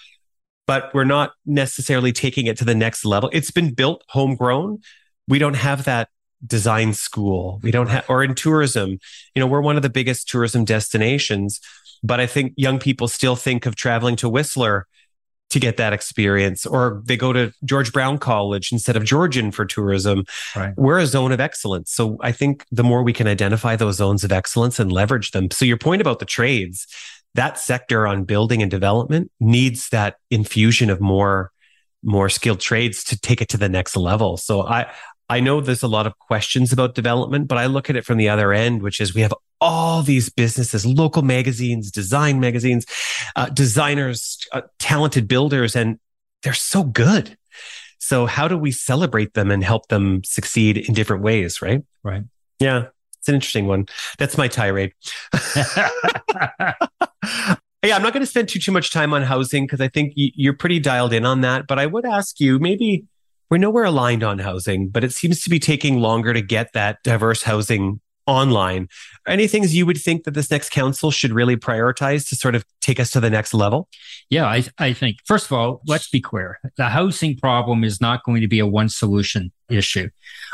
[0.67, 3.31] But we're not necessarily taking it to the next level.
[3.33, 4.81] It's been built homegrown.
[5.29, 6.09] We don't have that
[6.45, 7.61] design school.
[7.63, 8.99] We don't have, or in tourism,
[9.35, 11.61] you know, we're one of the biggest tourism destinations,
[12.03, 14.87] but I think young people still think of traveling to Whistler
[15.51, 19.65] to get that experience, or they go to George Brown College instead of Georgian for
[19.65, 20.25] tourism.
[20.57, 20.75] Right.
[20.77, 21.93] We're a zone of excellence.
[21.93, 25.51] So I think the more we can identify those zones of excellence and leverage them.
[25.53, 26.87] So your point about the trades,
[27.35, 31.53] that sector on building and development needs that infusion of more
[32.03, 34.37] more skilled trades to take it to the next level.
[34.37, 34.91] So I
[35.29, 38.17] I know there's a lot of questions about development, but I look at it from
[38.17, 42.85] the other end, which is we have all these businesses, local magazines, design magazines,
[43.37, 45.99] uh, designers, uh, talented builders, and
[46.43, 47.37] they're so good.
[47.99, 51.61] So how do we celebrate them and help them succeed in different ways?
[51.61, 51.83] Right.
[52.05, 52.23] Right.
[52.61, 52.87] Yeah.
[53.19, 53.87] It's an interesting one.
[54.19, 54.93] That's my tirade.
[55.57, 55.89] yeah,
[57.97, 60.53] I'm not going to spend too too much time on housing because I think you're
[60.53, 61.67] pretty dialed in on that.
[61.67, 63.05] But I would ask you maybe
[63.51, 67.43] we're aligned on housing, but it seems to be taking longer to get that diverse
[67.43, 68.89] housing online.
[69.27, 72.65] Any things you would think that this next council should really prioritize to sort of
[72.81, 73.89] take us to the next level?
[74.31, 76.59] Yeah, I, I think, first of all, let's be clear.
[76.77, 80.09] The housing problem is not going to be a one solution issue.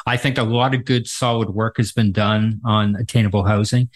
[0.07, 3.89] I think a lot of good, solid work has been done on attainable housing.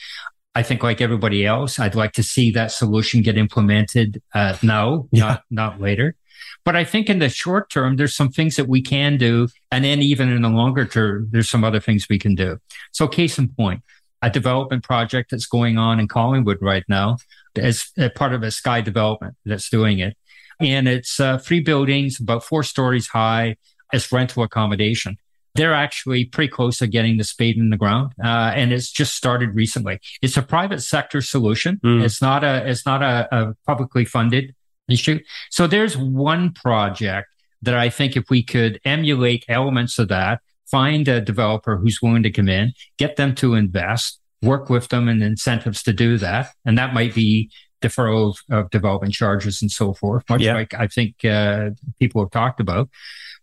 [0.55, 5.07] I think, like everybody else, I'd like to see that solution get implemented uh, now,
[5.13, 5.21] yeah.
[5.21, 6.17] not not later.
[6.65, 9.49] But I think in the short term, there's some things that we can do.
[9.71, 12.59] And then even in the longer term, there's some other things we can do.
[12.93, 13.83] So case in point,
[14.23, 17.19] a development project that's going on in Collingwood right now
[17.57, 20.17] as part of a sky development that's doing it.
[20.59, 23.57] And it's uh, three buildings, about four stories high
[23.93, 25.19] as rental accommodation.
[25.55, 29.15] They're actually pretty close to getting the spade in the ground, uh, and it's just
[29.15, 30.01] started recently.
[30.21, 31.81] It's a private sector solution.
[31.83, 32.05] Mm.
[32.05, 34.55] It's not a it's not a, a publicly funded
[34.89, 35.21] issue.
[35.51, 37.29] So there's one project
[37.63, 42.23] that I think if we could emulate elements of that, find a developer who's willing
[42.25, 46.51] to come in, get them to invest, work with them and incentives to do that.
[46.65, 47.51] And that might be
[47.83, 50.55] deferral of, of development charges and so forth, much yeah.
[50.55, 52.89] like I think uh, people have talked about.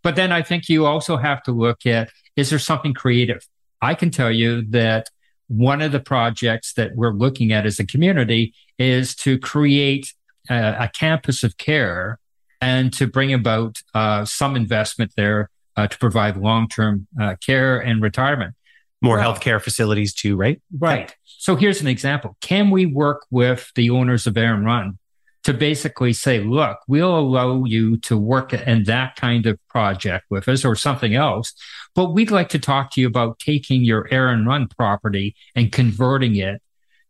[0.01, 3.45] But then I think you also have to look at is there something creative?
[3.81, 5.09] I can tell you that
[5.47, 10.13] one of the projects that we're looking at as a community is to create
[10.49, 12.19] a, a campus of care
[12.61, 18.01] and to bring about uh, some investment there uh, to provide long-term uh, care and
[18.01, 18.55] retirement.
[19.01, 20.61] More well, healthcare facilities too, right?
[20.79, 21.13] Right.
[21.25, 22.37] So here's an example.
[22.39, 24.97] Can we work with the owners of Errinrohe
[25.43, 30.47] to basically say, look, we'll allow you to work in that kind of project with
[30.47, 31.53] us or something else,
[31.95, 36.61] but we'd like to talk to you about taking your Errinrohe property and converting it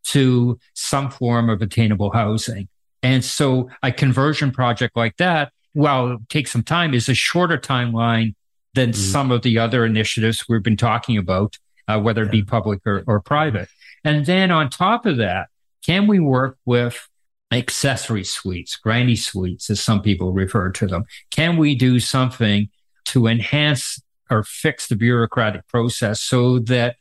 [0.05, 2.67] to some form of attainable housing.
[3.03, 7.57] And so a conversion project like that, while it takes some time, is a shorter
[7.57, 8.33] timeline
[8.73, 9.11] than mm-hmm.
[9.11, 13.03] some of the other initiatives we've been talking about, uh, whether it be public or,
[13.05, 13.67] or private.
[14.03, 15.49] And then on top of that,
[15.85, 17.07] can we work with
[17.51, 21.03] accessory suites, granny suites, as some people refer to them?
[21.29, 22.69] Can we do something
[23.05, 26.95] to enhance or fix the bureaucratic process so that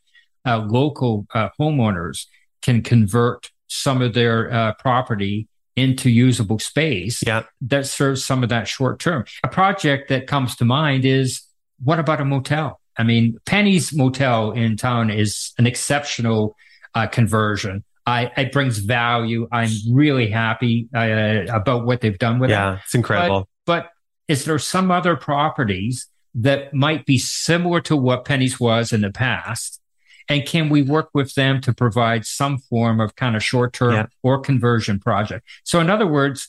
[0.44, 2.26] uh, local uh, homeowners
[2.60, 7.42] can convert some of their uh, property into usable space yeah.
[7.62, 9.24] that serves some of that short term.
[9.44, 11.42] A project that comes to mind is
[11.82, 12.80] what about a motel?
[12.96, 16.56] I mean, Penny's Motel in town is an exceptional
[16.94, 17.84] uh, conversion.
[18.06, 19.48] I, it brings value.
[19.50, 22.72] I'm really happy uh, about what they've done with yeah, it.
[22.72, 23.48] Yeah, it's incredible.
[23.64, 23.90] But, but
[24.28, 29.10] is there some other properties that might be similar to what Penny's was in the
[29.10, 29.80] past
[30.32, 33.92] and can we work with them to provide some form of kind of short term
[33.92, 34.06] yeah.
[34.22, 35.46] or conversion project?
[35.62, 36.48] So, in other words,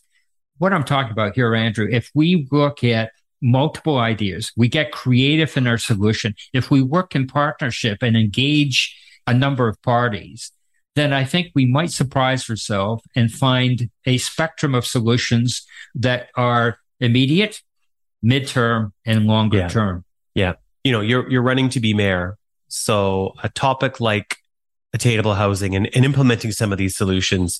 [0.57, 3.11] what I'm talking about here, Andrew, if we look at
[3.41, 6.33] multiple ideas, we get creative in our solution.
[6.53, 10.51] If we work in partnership and engage a number of parties,
[10.95, 15.65] then I think we might surprise ourselves and find a spectrum of solutions
[15.95, 17.61] that are immediate,
[18.23, 19.67] midterm, and longer yeah.
[19.67, 20.05] term.
[20.35, 20.53] Yeah.
[20.85, 22.37] You know, you're you're running to be mayor.
[22.73, 24.37] So a topic like
[24.93, 27.59] attainable housing and, and implementing some of these solutions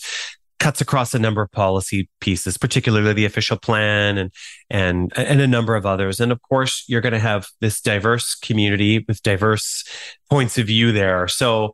[0.60, 4.32] cuts across a number of policy pieces, particularly the official plan and
[4.70, 6.20] and and a number of others.
[6.20, 9.84] And of course, you're going to have this diverse community with diverse
[10.30, 11.28] points of view there.
[11.28, 11.74] So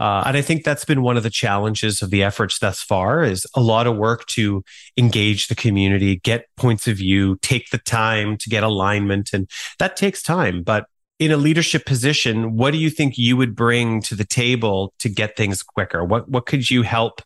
[0.00, 3.24] uh, and I think that's been one of the challenges of the efforts thus far
[3.24, 4.62] is a lot of work to
[4.96, 9.30] engage the community, get points of view, take the time to get alignment.
[9.32, 10.62] And that takes time.
[10.62, 10.86] But
[11.18, 15.08] in a leadership position, what do you think you would bring to the table to
[15.08, 16.04] get things quicker?
[16.04, 17.22] What, what could you help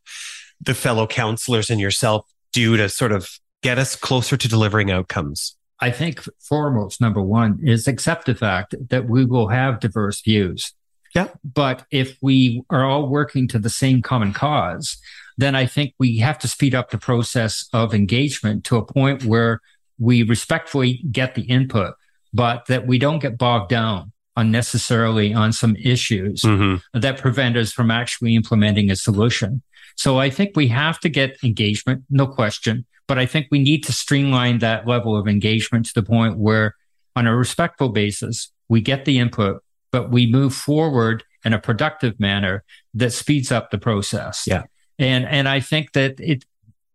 [0.60, 3.28] the fellow counselors and yourself do to sort of
[3.62, 5.56] get us closer to delivering outcomes?
[5.80, 10.72] I think foremost, number one is accept the fact that we will have diverse views.
[11.14, 11.28] Yeah.
[11.44, 14.96] But if we are all working to the same common cause,
[15.36, 19.24] then I think we have to speed up the process of engagement to a point
[19.24, 19.60] where
[19.98, 21.94] we respectfully get the input,
[22.32, 26.76] but that we don't get bogged down unnecessarily on some issues mm-hmm.
[26.98, 29.62] that prevent us from actually implementing a solution.
[29.96, 33.84] So I think we have to get engagement, no question, but I think we need
[33.84, 36.74] to streamline that level of engagement to the point where
[37.14, 42.18] on a respectful basis, we get the input, but we move forward in a productive
[42.18, 42.64] manner
[42.94, 44.44] that speeds up the process.
[44.46, 44.62] Yeah.
[44.98, 46.44] And, and I think that it,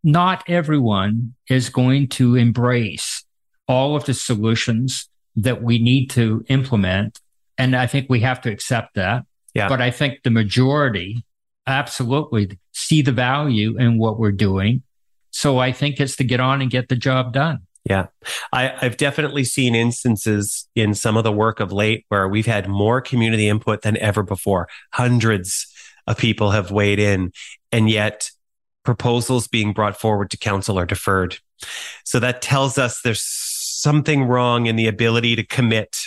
[0.03, 3.25] not everyone is going to embrace
[3.67, 7.19] all of the solutions that we need to implement.
[7.57, 9.25] And I think we have to accept that.
[9.53, 9.69] Yeah.
[9.69, 11.23] But I think the majority
[11.65, 14.83] absolutely see the value in what we're doing.
[15.31, 17.59] So I think it's to get on and get the job done.
[17.87, 18.07] Yeah.
[18.51, 22.67] I, have definitely seen instances in some of the work of late where we've had
[22.67, 24.67] more community input than ever before.
[24.91, 25.67] Hundreds
[26.05, 27.31] of people have weighed in,
[27.71, 28.29] and yet
[28.83, 31.37] proposals being brought forward to council are deferred.
[32.03, 33.21] So that tells us there's
[33.77, 35.97] something wrong in the ability to commit.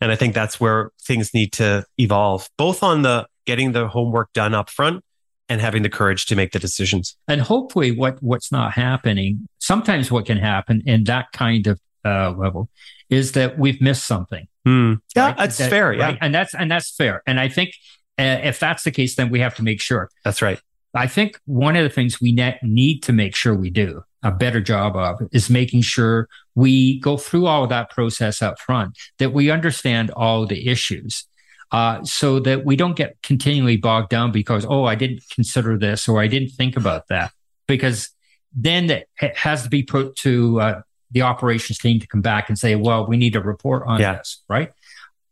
[0.00, 4.32] And I think that's where things need to evolve, both on the getting the homework
[4.32, 5.04] done up front
[5.48, 7.16] and having the courage to make the decisions.
[7.28, 12.32] And hopefully, what what's not happening, sometimes what can happen in that kind of uh,
[12.32, 12.68] level,
[13.10, 14.46] is that we've missed something.
[14.66, 14.98] Mm.
[15.16, 15.36] Yeah, right?
[15.36, 15.92] that's that, fair.
[15.92, 16.18] Yeah, right?
[16.20, 17.22] and that's and that's fair.
[17.26, 17.74] And I think
[18.18, 20.10] uh, if that's the case, then we have to make sure.
[20.24, 20.60] That's right.
[20.94, 24.30] I think one of the things we ne- need to make sure we do a
[24.30, 28.96] better job of is making sure we go through all of that process up front,
[29.18, 31.24] that we understand all the issues
[31.72, 36.06] uh, so that we don't get continually bogged down because, oh, I didn't consider this
[36.08, 37.32] or I didn't think about that.
[37.66, 38.10] Because
[38.54, 42.58] then it has to be put to uh, the operations team to come back and
[42.58, 44.16] say, well, we need a report on yeah.
[44.18, 44.72] this, right?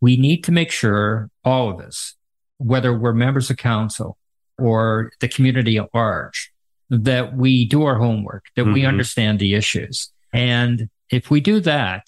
[0.00, 2.14] We need to make sure all of us,
[2.56, 4.16] whether we're members of council
[4.60, 6.52] or the community at large,
[6.90, 8.72] that we do our homework, that mm-hmm.
[8.72, 10.10] we understand the issues.
[10.32, 12.06] And if we do that,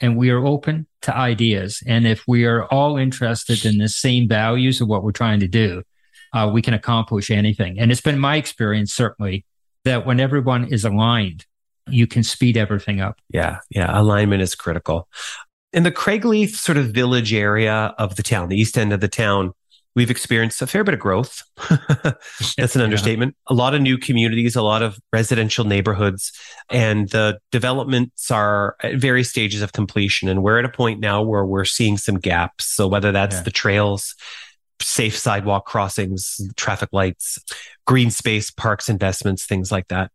[0.00, 1.82] and we are open to ideas.
[1.86, 5.48] And if we are all interested in the same values of what we're trying to
[5.48, 5.82] do,
[6.32, 7.78] uh, we can accomplish anything.
[7.78, 9.44] And it's been my experience, certainly,
[9.84, 11.44] that when everyone is aligned,
[11.88, 13.18] you can speed everything up.
[13.30, 13.58] Yeah.
[13.70, 13.98] Yeah.
[13.98, 15.08] Alignment is critical.
[15.72, 19.08] In the Craigleith sort of village area of the town, the east end of the
[19.08, 19.52] town,
[19.96, 21.42] we've experienced a fair bit of growth.
[22.56, 23.36] That's an understatement.
[23.48, 23.54] Yeah.
[23.54, 26.32] A lot of new communities, a lot of residential neighborhoods,
[26.70, 30.28] and the developments are at various stages of completion.
[30.28, 32.66] And we're at a point now where we're seeing some gaps.
[32.66, 33.42] So whether that's yeah.
[33.42, 34.14] the trails,
[34.80, 37.38] safe sidewalk crossings, traffic lights,
[37.86, 40.10] green space, parks investments, things like that.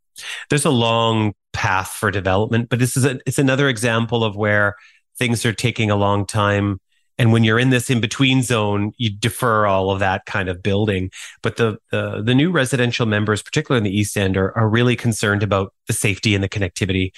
[0.49, 4.75] There's a long path for development, but this is a, it's another example of where
[5.17, 6.79] things are taking a long time
[7.17, 10.61] and when you're in this in between zone, you defer all of that kind of
[10.61, 11.11] building.
[11.41, 14.95] But the, the, the new residential members, particularly in the East End, are, are really
[14.95, 17.11] concerned about the safety and the connectivity.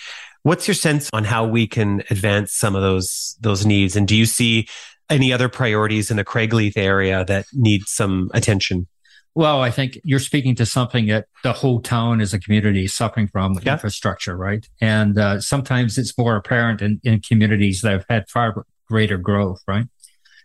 [0.44, 3.96] What's your sense on how we can advance some of those, those needs?
[3.96, 4.68] And do you see
[5.10, 8.88] any other priorities in the Craigleith area that need some attention?
[9.34, 12.96] Well, I think you're speaking to something that the whole town as a community is
[12.96, 13.74] suffering from with yeah.
[13.74, 14.68] infrastructure, right?
[14.82, 19.62] And uh, sometimes it's more apparent in, in communities that have had far greater growth,
[19.68, 19.86] right?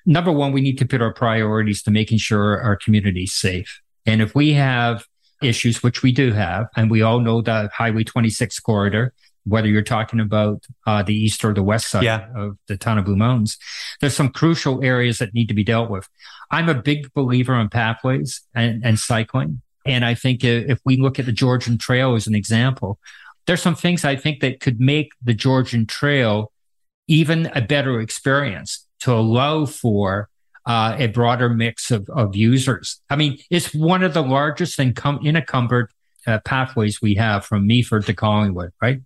[0.04, 3.80] Number one, we need to put our priorities to making sure our community is safe.
[4.04, 5.04] And if we have
[5.42, 9.12] issues, which we do have, and we all know the Highway 26 corridor,
[9.44, 12.28] whether you're talking about uh, the east or the west side yeah.
[12.34, 13.58] of the town of Blue Mountains,
[14.00, 16.08] there's some crucial areas that need to be dealt with.
[16.50, 19.62] I'm a big believer in pathways and, and cycling.
[19.84, 23.00] And I think if we look at the Georgian Trail as an example,
[23.46, 26.52] there's some things I think that could make the Georgian Trail
[27.08, 30.28] even a better experience to allow for
[30.66, 33.00] uh, a broader mix of, of users.
[33.10, 35.90] I mean, it's one of the largest encum- unencumbered
[36.26, 39.00] uh, pathways we have from Meaford to Collingwood, right?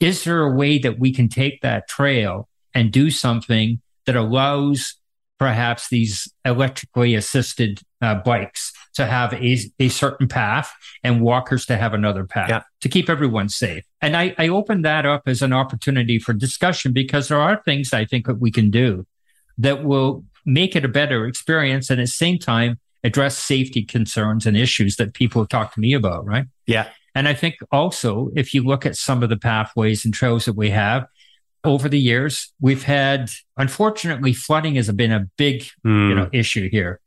[0.00, 4.94] Is there a way that we can take that trail and do something that allows
[5.38, 10.72] perhaps these electrically assisted uh, bikes to have a, a certain path
[11.02, 12.62] and walkers to have another path yeah.
[12.80, 13.84] to keep everyone safe.
[14.00, 17.92] And I, I open that up as an opportunity for discussion because there are things
[17.92, 19.06] I think that we can do
[19.58, 24.46] that will make it a better experience and at the same time address safety concerns
[24.46, 26.46] and issues that people have talked to me about, right?
[26.66, 26.88] Yeah.
[27.14, 30.56] And I think also, if you look at some of the pathways and trails that
[30.56, 31.06] we have
[31.62, 36.08] over the years, we've had, unfortunately, flooding has been a big, mm.
[36.08, 37.00] you know, issue here.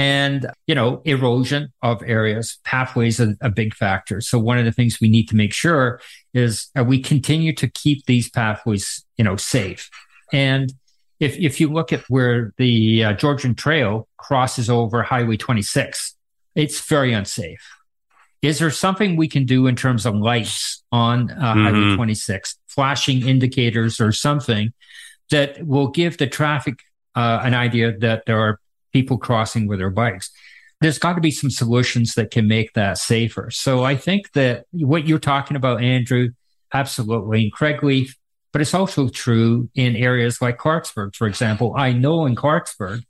[0.00, 4.22] And, you know, erosion of areas, pathways are a big factor.
[4.22, 6.00] So one of the things we need to make sure
[6.32, 9.90] is we continue to keep these pathways, you know, safe.
[10.32, 10.72] And
[11.18, 16.16] if, if you look at where the uh, Georgian Trail crosses over Highway 26,
[16.54, 17.62] it's very unsafe.
[18.40, 21.64] Is there something we can do in terms of lights on uh, mm-hmm.
[21.64, 24.72] Highway 26, flashing indicators or something
[25.30, 26.78] that will give the traffic
[27.14, 28.58] uh, an idea that there are
[28.92, 30.30] people crossing with their bikes?
[30.80, 33.50] There's got to be some solutions that can make that safer.
[33.50, 36.30] So I think that what you're talking about, Andrew,
[36.72, 37.52] absolutely.
[37.54, 38.14] Craigleith
[38.52, 41.74] but it's also true in areas like Clarksburg, for example.
[41.76, 43.04] I know in Clarksburg,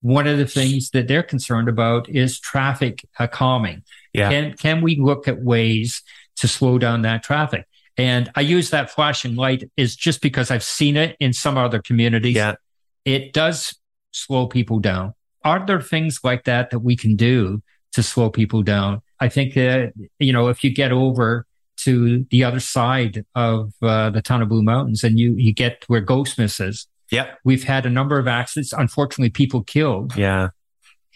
[0.00, 3.82] one of the things that they're concerned about is traffic calming.
[4.12, 4.30] Yeah.
[4.30, 6.02] Can, can we look at ways
[6.36, 7.66] to slow down that traffic?
[7.98, 11.80] And I use that flashing light is just because I've seen it in some other
[11.80, 12.36] communities.
[12.36, 12.56] Yeah.
[13.04, 13.74] It does
[14.16, 15.14] slow people down.
[15.44, 17.62] Are there things like that that we can do
[17.92, 19.02] to slow people down?
[19.20, 21.46] I think that, you know, if you get over
[21.78, 26.58] to the other side of uh, the Blue Mountains and you, you get where Goldsmiths
[26.58, 26.86] is.
[27.10, 27.38] Yep.
[27.44, 30.16] We've had a number of accidents, unfortunately, people killed.
[30.16, 30.48] Yeah.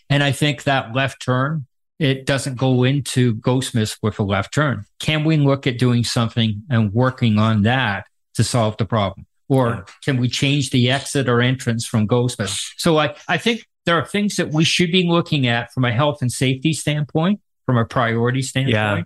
[0.09, 1.66] And I think that left turn,
[1.98, 4.84] it doesn't go into Goldsmiths with a left turn.
[5.01, 9.26] Can we look at doing something and working on that to solve the problem?
[9.51, 12.72] Or can we change the exit or entrance from Goldsmiths?
[12.76, 15.92] So I, I think there are things that we should be looking at from a
[15.92, 18.72] health and safety standpoint, from a priority standpoint.
[18.72, 19.03] Yeah.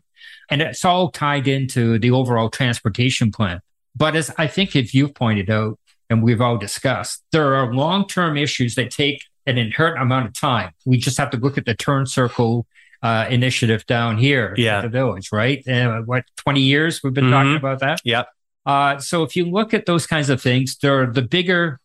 [0.50, 3.60] And it's all tied into the overall transportation plan.
[3.96, 5.78] But as I think if you've pointed out,
[6.10, 10.34] and we've all discussed, there are long term issues that take an inherent amount of
[10.34, 10.72] time.
[10.84, 12.66] We just have to look at the turn circle
[13.02, 14.78] uh, initiative down here yeah.
[14.78, 15.66] at the village, right?
[15.66, 17.32] Uh, what, 20 years we've been mm-hmm.
[17.32, 18.00] talking about that?
[18.04, 18.28] Yep.
[18.66, 21.80] Uh, so if you look at those kinds of things, there are the bigger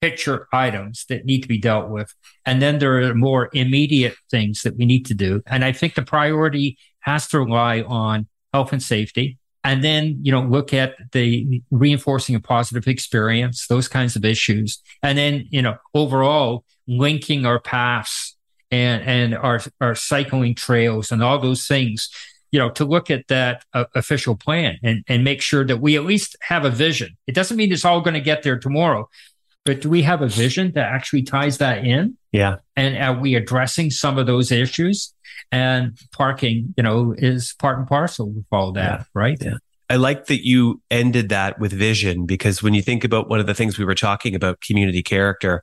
[0.00, 2.12] picture items that need to be dealt with.
[2.44, 5.42] And then there are more immediate things that we need to do.
[5.46, 9.38] And I think the priority has to rely on health and safety.
[9.64, 14.82] And then, you know, look at the reinforcing a positive experience, those kinds of issues.
[15.04, 18.36] And then, you know, overall linking our paths
[18.72, 22.08] and, and our, our cycling trails and all those things,
[22.52, 25.96] you know, to look at that uh, official plan and, and make sure that we
[25.96, 27.16] at least have a vision.
[27.26, 29.08] It doesn't mean it's all going to get there tomorrow,
[29.64, 32.16] but do we have a vision that actually ties that in?
[32.30, 32.56] Yeah.
[32.76, 35.12] And are we addressing some of those issues?
[35.50, 39.04] And parking, you know, is part and parcel with all that, yeah.
[39.14, 39.38] right?
[39.40, 39.56] Yeah.
[39.90, 43.46] I like that you ended that with vision because when you think about one of
[43.46, 45.62] the things we were talking about, community character,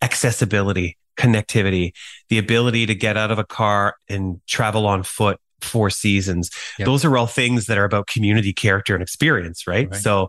[0.00, 1.92] accessibility, connectivity,
[2.28, 6.50] the ability to get out of a car and travel on foot four seasons.
[6.78, 6.86] Yep.
[6.86, 9.90] Those are all things that are about community character and experience, right?
[9.90, 10.00] right?
[10.00, 10.28] So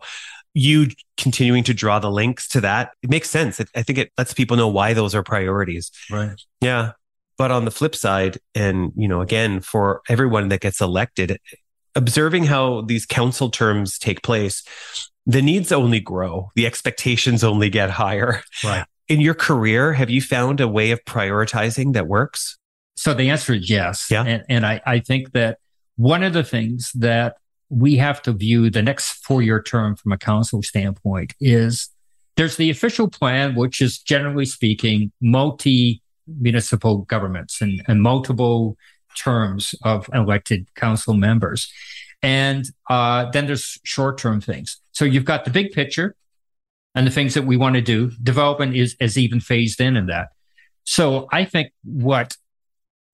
[0.53, 3.59] you continuing to draw the links to that, it makes sense.
[3.75, 5.91] I think it lets people know why those are priorities.
[6.09, 6.41] Right.
[6.61, 6.93] Yeah.
[7.37, 11.37] But on the flip side, and, you know, again, for everyone that gets elected,
[11.93, 14.63] observing how these council terms take place,
[15.25, 18.41] the needs only grow, the expectations only get higher.
[18.63, 18.85] Right.
[19.09, 22.57] In your career, have you found a way of prioritizing that works?
[22.95, 24.07] So the answer is yes.
[24.09, 24.23] Yeah.
[24.23, 25.59] And, and I, I think that
[25.97, 27.35] one of the things that
[27.69, 31.89] we have to view the next four year term from a council standpoint is
[32.35, 38.75] there's the official plan, which is generally speaking multi municipal governments and, and, multiple
[39.15, 41.71] terms of elected council members.
[42.23, 44.81] And uh, then there's short term things.
[44.91, 46.15] So you've got the big picture
[46.95, 48.11] and the things that we want to do.
[48.23, 50.29] Development is, is even phased in in that.
[50.83, 52.35] So I think what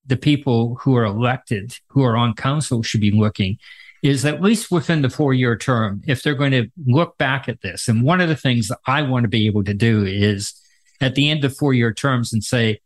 [0.06, 3.58] the people who are elected, who are on council should be looking
[4.04, 7.62] is at least within the four year term, if they're going to look back at
[7.62, 7.88] this.
[7.88, 10.54] And one of the things that I want to be able to do is
[11.00, 12.80] at the end of four year terms and say,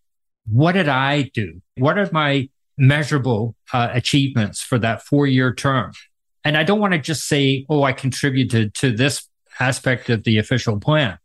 [0.47, 1.61] what did I do?
[1.77, 5.93] What are my measurable uh, achievements for that four year term?
[6.43, 9.27] And I don't want to just say, oh, I contributed to this
[9.59, 11.17] aspect of the official plan.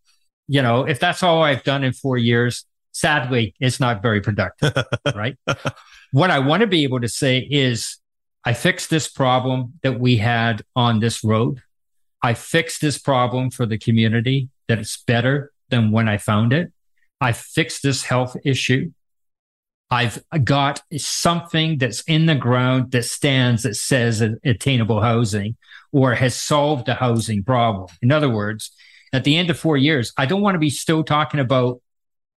[0.49, 4.73] You know, if that's all I've done in four years, sadly, it's not very productive,
[5.15, 5.37] right?
[6.13, 7.99] What I want to be able to say is
[8.45, 11.63] I fixed this problem that we had on this road.
[12.23, 16.73] I fixed this problem for the community that it's better than when I found it.
[17.21, 18.93] I fixed this health issue.
[19.91, 25.57] I've got something that's in the ground that stands that says attainable housing
[25.93, 27.89] or has solved a housing problem.
[28.01, 28.71] In other words,
[29.13, 31.81] at the end of four years, I don't want to be still talking about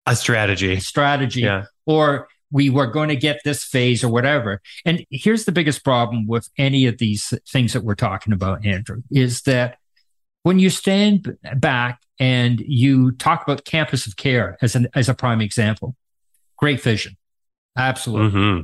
[0.06, 1.66] a strategy, strategy, yeah.
[1.86, 4.62] or we were going to get this phase or whatever.
[4.86, 9.02] And here's the biggest problem with any of these things that we're talking about, Andrew,
[9.10, 9.78] is that
[10.43, 15.14] when you stand back and you talk about campus of care as an as a
[15.14, 15.95] prime example,
[16.58, 17.16] great vision,
[17.78, 18.39] absolutely.
[18.39, 18.62] Mm-hmm.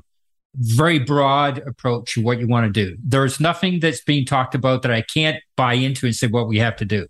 [0.59, 2.97] Very broad approach to what you want to do.
[3.03, 6.57] There's nothing that's being talked about that I can't buy into and say what we
[6.57, 7.07] have to do.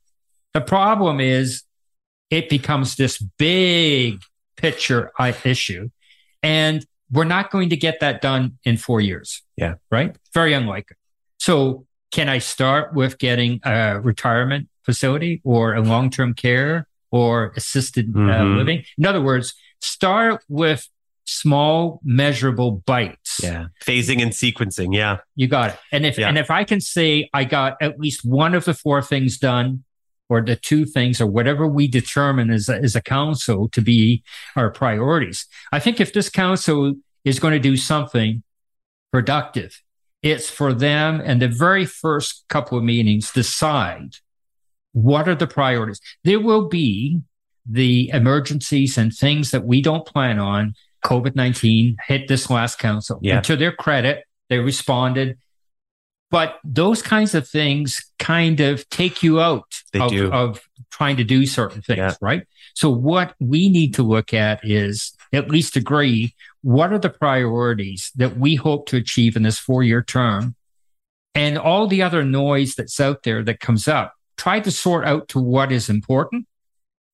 [0.54, 1.64] The problem is
[2.30, 4.22] it becomes this big
[4.56, 5.12] picture
[5.44, 5.90] issue
[6.44, 9.42] and we're not going to get that done in four years.
[9.56, 9.76] Yeah.
[9.90, 10.16] Right.
[10.34, 10.98] Very unlikely.
[11.40, 17.54] So can I start with getting a retirement facility or a long term care or
[17.56, 18.30] assisted uh, mm-hmm.
[18.30, 18.84] uh, living?
[18.98, 20.88] In other words, start with
[21.26, 23.42] small measurable bites.
[23.44, 23.68] Yeah.
[23.86, 24.94] Phasing and sequencing.
[24.94, 25.18] Yeah.
[25.36, 25.80] You got it.
[25.92, 26.30] And if, yeah.
[26.30, 29.84] and if I can say I got at least one of the four things done
[30.30, 34.24] or the two things or whatever we determine as a, as a council to be
[34.56, 35.46] our priorities.
[35.72, 38.44] I think if this council is going to do something
[39.12, 39.82] productive,
[40.22, 44.16] it's for them and the very first couple of meetings decide
[44.94, 46.02] what are the priorities.
[46.24, 47.22] There will be
[47.70, 50.74] the emergencies and things that we don't plan on.
[51.06, 53.20] COVID 19 hit this last council.
[53.22, 53.36] Yeah.
[53.36, 55.38] And to their credit, they responded
[56.30, 60.62] but those kinds of things kind of take you out of, of,
[60.92, 62.14] trying to do certain things, yeah.
[62.22, 62.44] right?
[62.74, 68.12] So what we need to look at is at least agree what are the priorities
[68.16, 70.56] that we hope to achieve in this four year term
[71.36, 74.16] and all the other noise that's out there that comes up.
[74.38, 76.48] Try to sort out to what is important,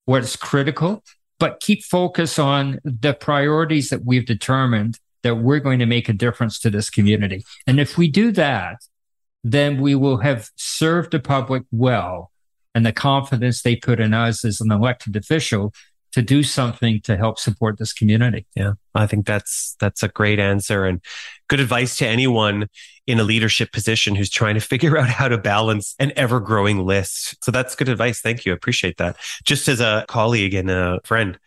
[0.05, 1.03] what is critical,
[1.39, 6.13] but keep focus on the priorities that we've determined that we're going to make a
[6.13, 7.43] difference to this community.
[7.67, 8.77] And if we do that,
[9.43, 12.31] then we will have served the public well
[12.75, 15.73] and the confidence they put in us as an elected official
[16.13, 18.45] to do something to help support this community.
[18.55, 21.01] Yeah, I think that's that's a great answer and
[21.47, 22.67] good advice to anyone
[23.07, 27.43] in a leadership position who's trying to figure out how to balance an ever-growing list.
[27.43, 28.21] So that's good advice.
[28.21, 28.53] Thank you.
[28.53, 29.17] I appreciate that.
[29.43, 31.37] Just as a colleague and a friend,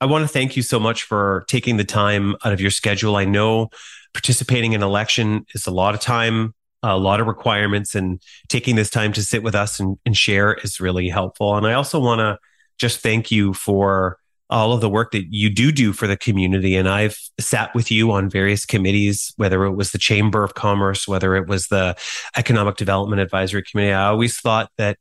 [0.00, 3.16] I want to thank you so much for taking the time out of your schedule.
[3.16, 3.68] I know
[4.12, 6.54] participating in election is a lot of time
[6.92, 10.54] a lot of requirements and taking this time to sit with us and, and share
[10.54, 11.56] is really helpful.
[11.56, 12.38] And I also want to
[12.78, 14.18] just thank you for
[14.50, 16.76] all of the work that you do do for the community.
[16.76, 21.08] And I've sat with you on various committees, whether it was the Chamber of Commerce,
[21.08, 21.96] whether it was the
[22.36, 23.92] Economic Development Advisory Committee.
[23.92, 24.98] I always thought that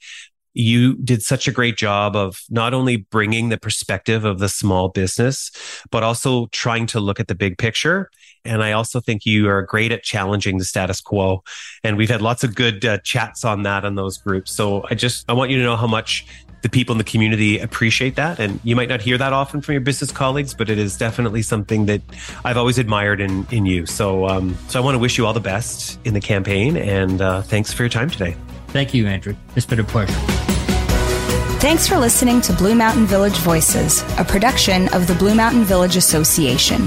[0.53, 4.89] you did such a great job of not only bringing the perspective of the small
[4.89, 5.51] business,
[5.91, 8.09] but also trying to look at the big picture.
[8.45, 11.43] And I also think you are great at challenging the status quo.
[11.83, 14.51] And we've had lots of good uh, chats on that on those groups.
[14.51, 16.25] So I just, I want you to know how much
[16.63, 18.39] the people in the community appreciate that.
[18.39, 21.41] And you might not hear that often from your business colleagues, but it is definitely
[21.41, 22.01] something that
[22.43, 23.85] I've always admired in, in you.
[23.85, 27.21] So, um, so I want to wish you all the best in the campaign and
[27.21, 28.35] uh, thanks for your time today.
[28.69, 29.35] Thank you, Andrew.
[29.55, 30.13] It's been a pleasure.
[31.59, 35.95] Thanks for listening to Blue Mountain Village Voices, a production of the Blue Mountain Village
[35.95, 36.81] Association.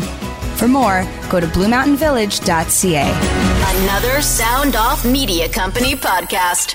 [0.56, 3.84] For more, go to bluemountainvillage.ca.
[3.84, 6.74] Another Sound Off Media Company podcast.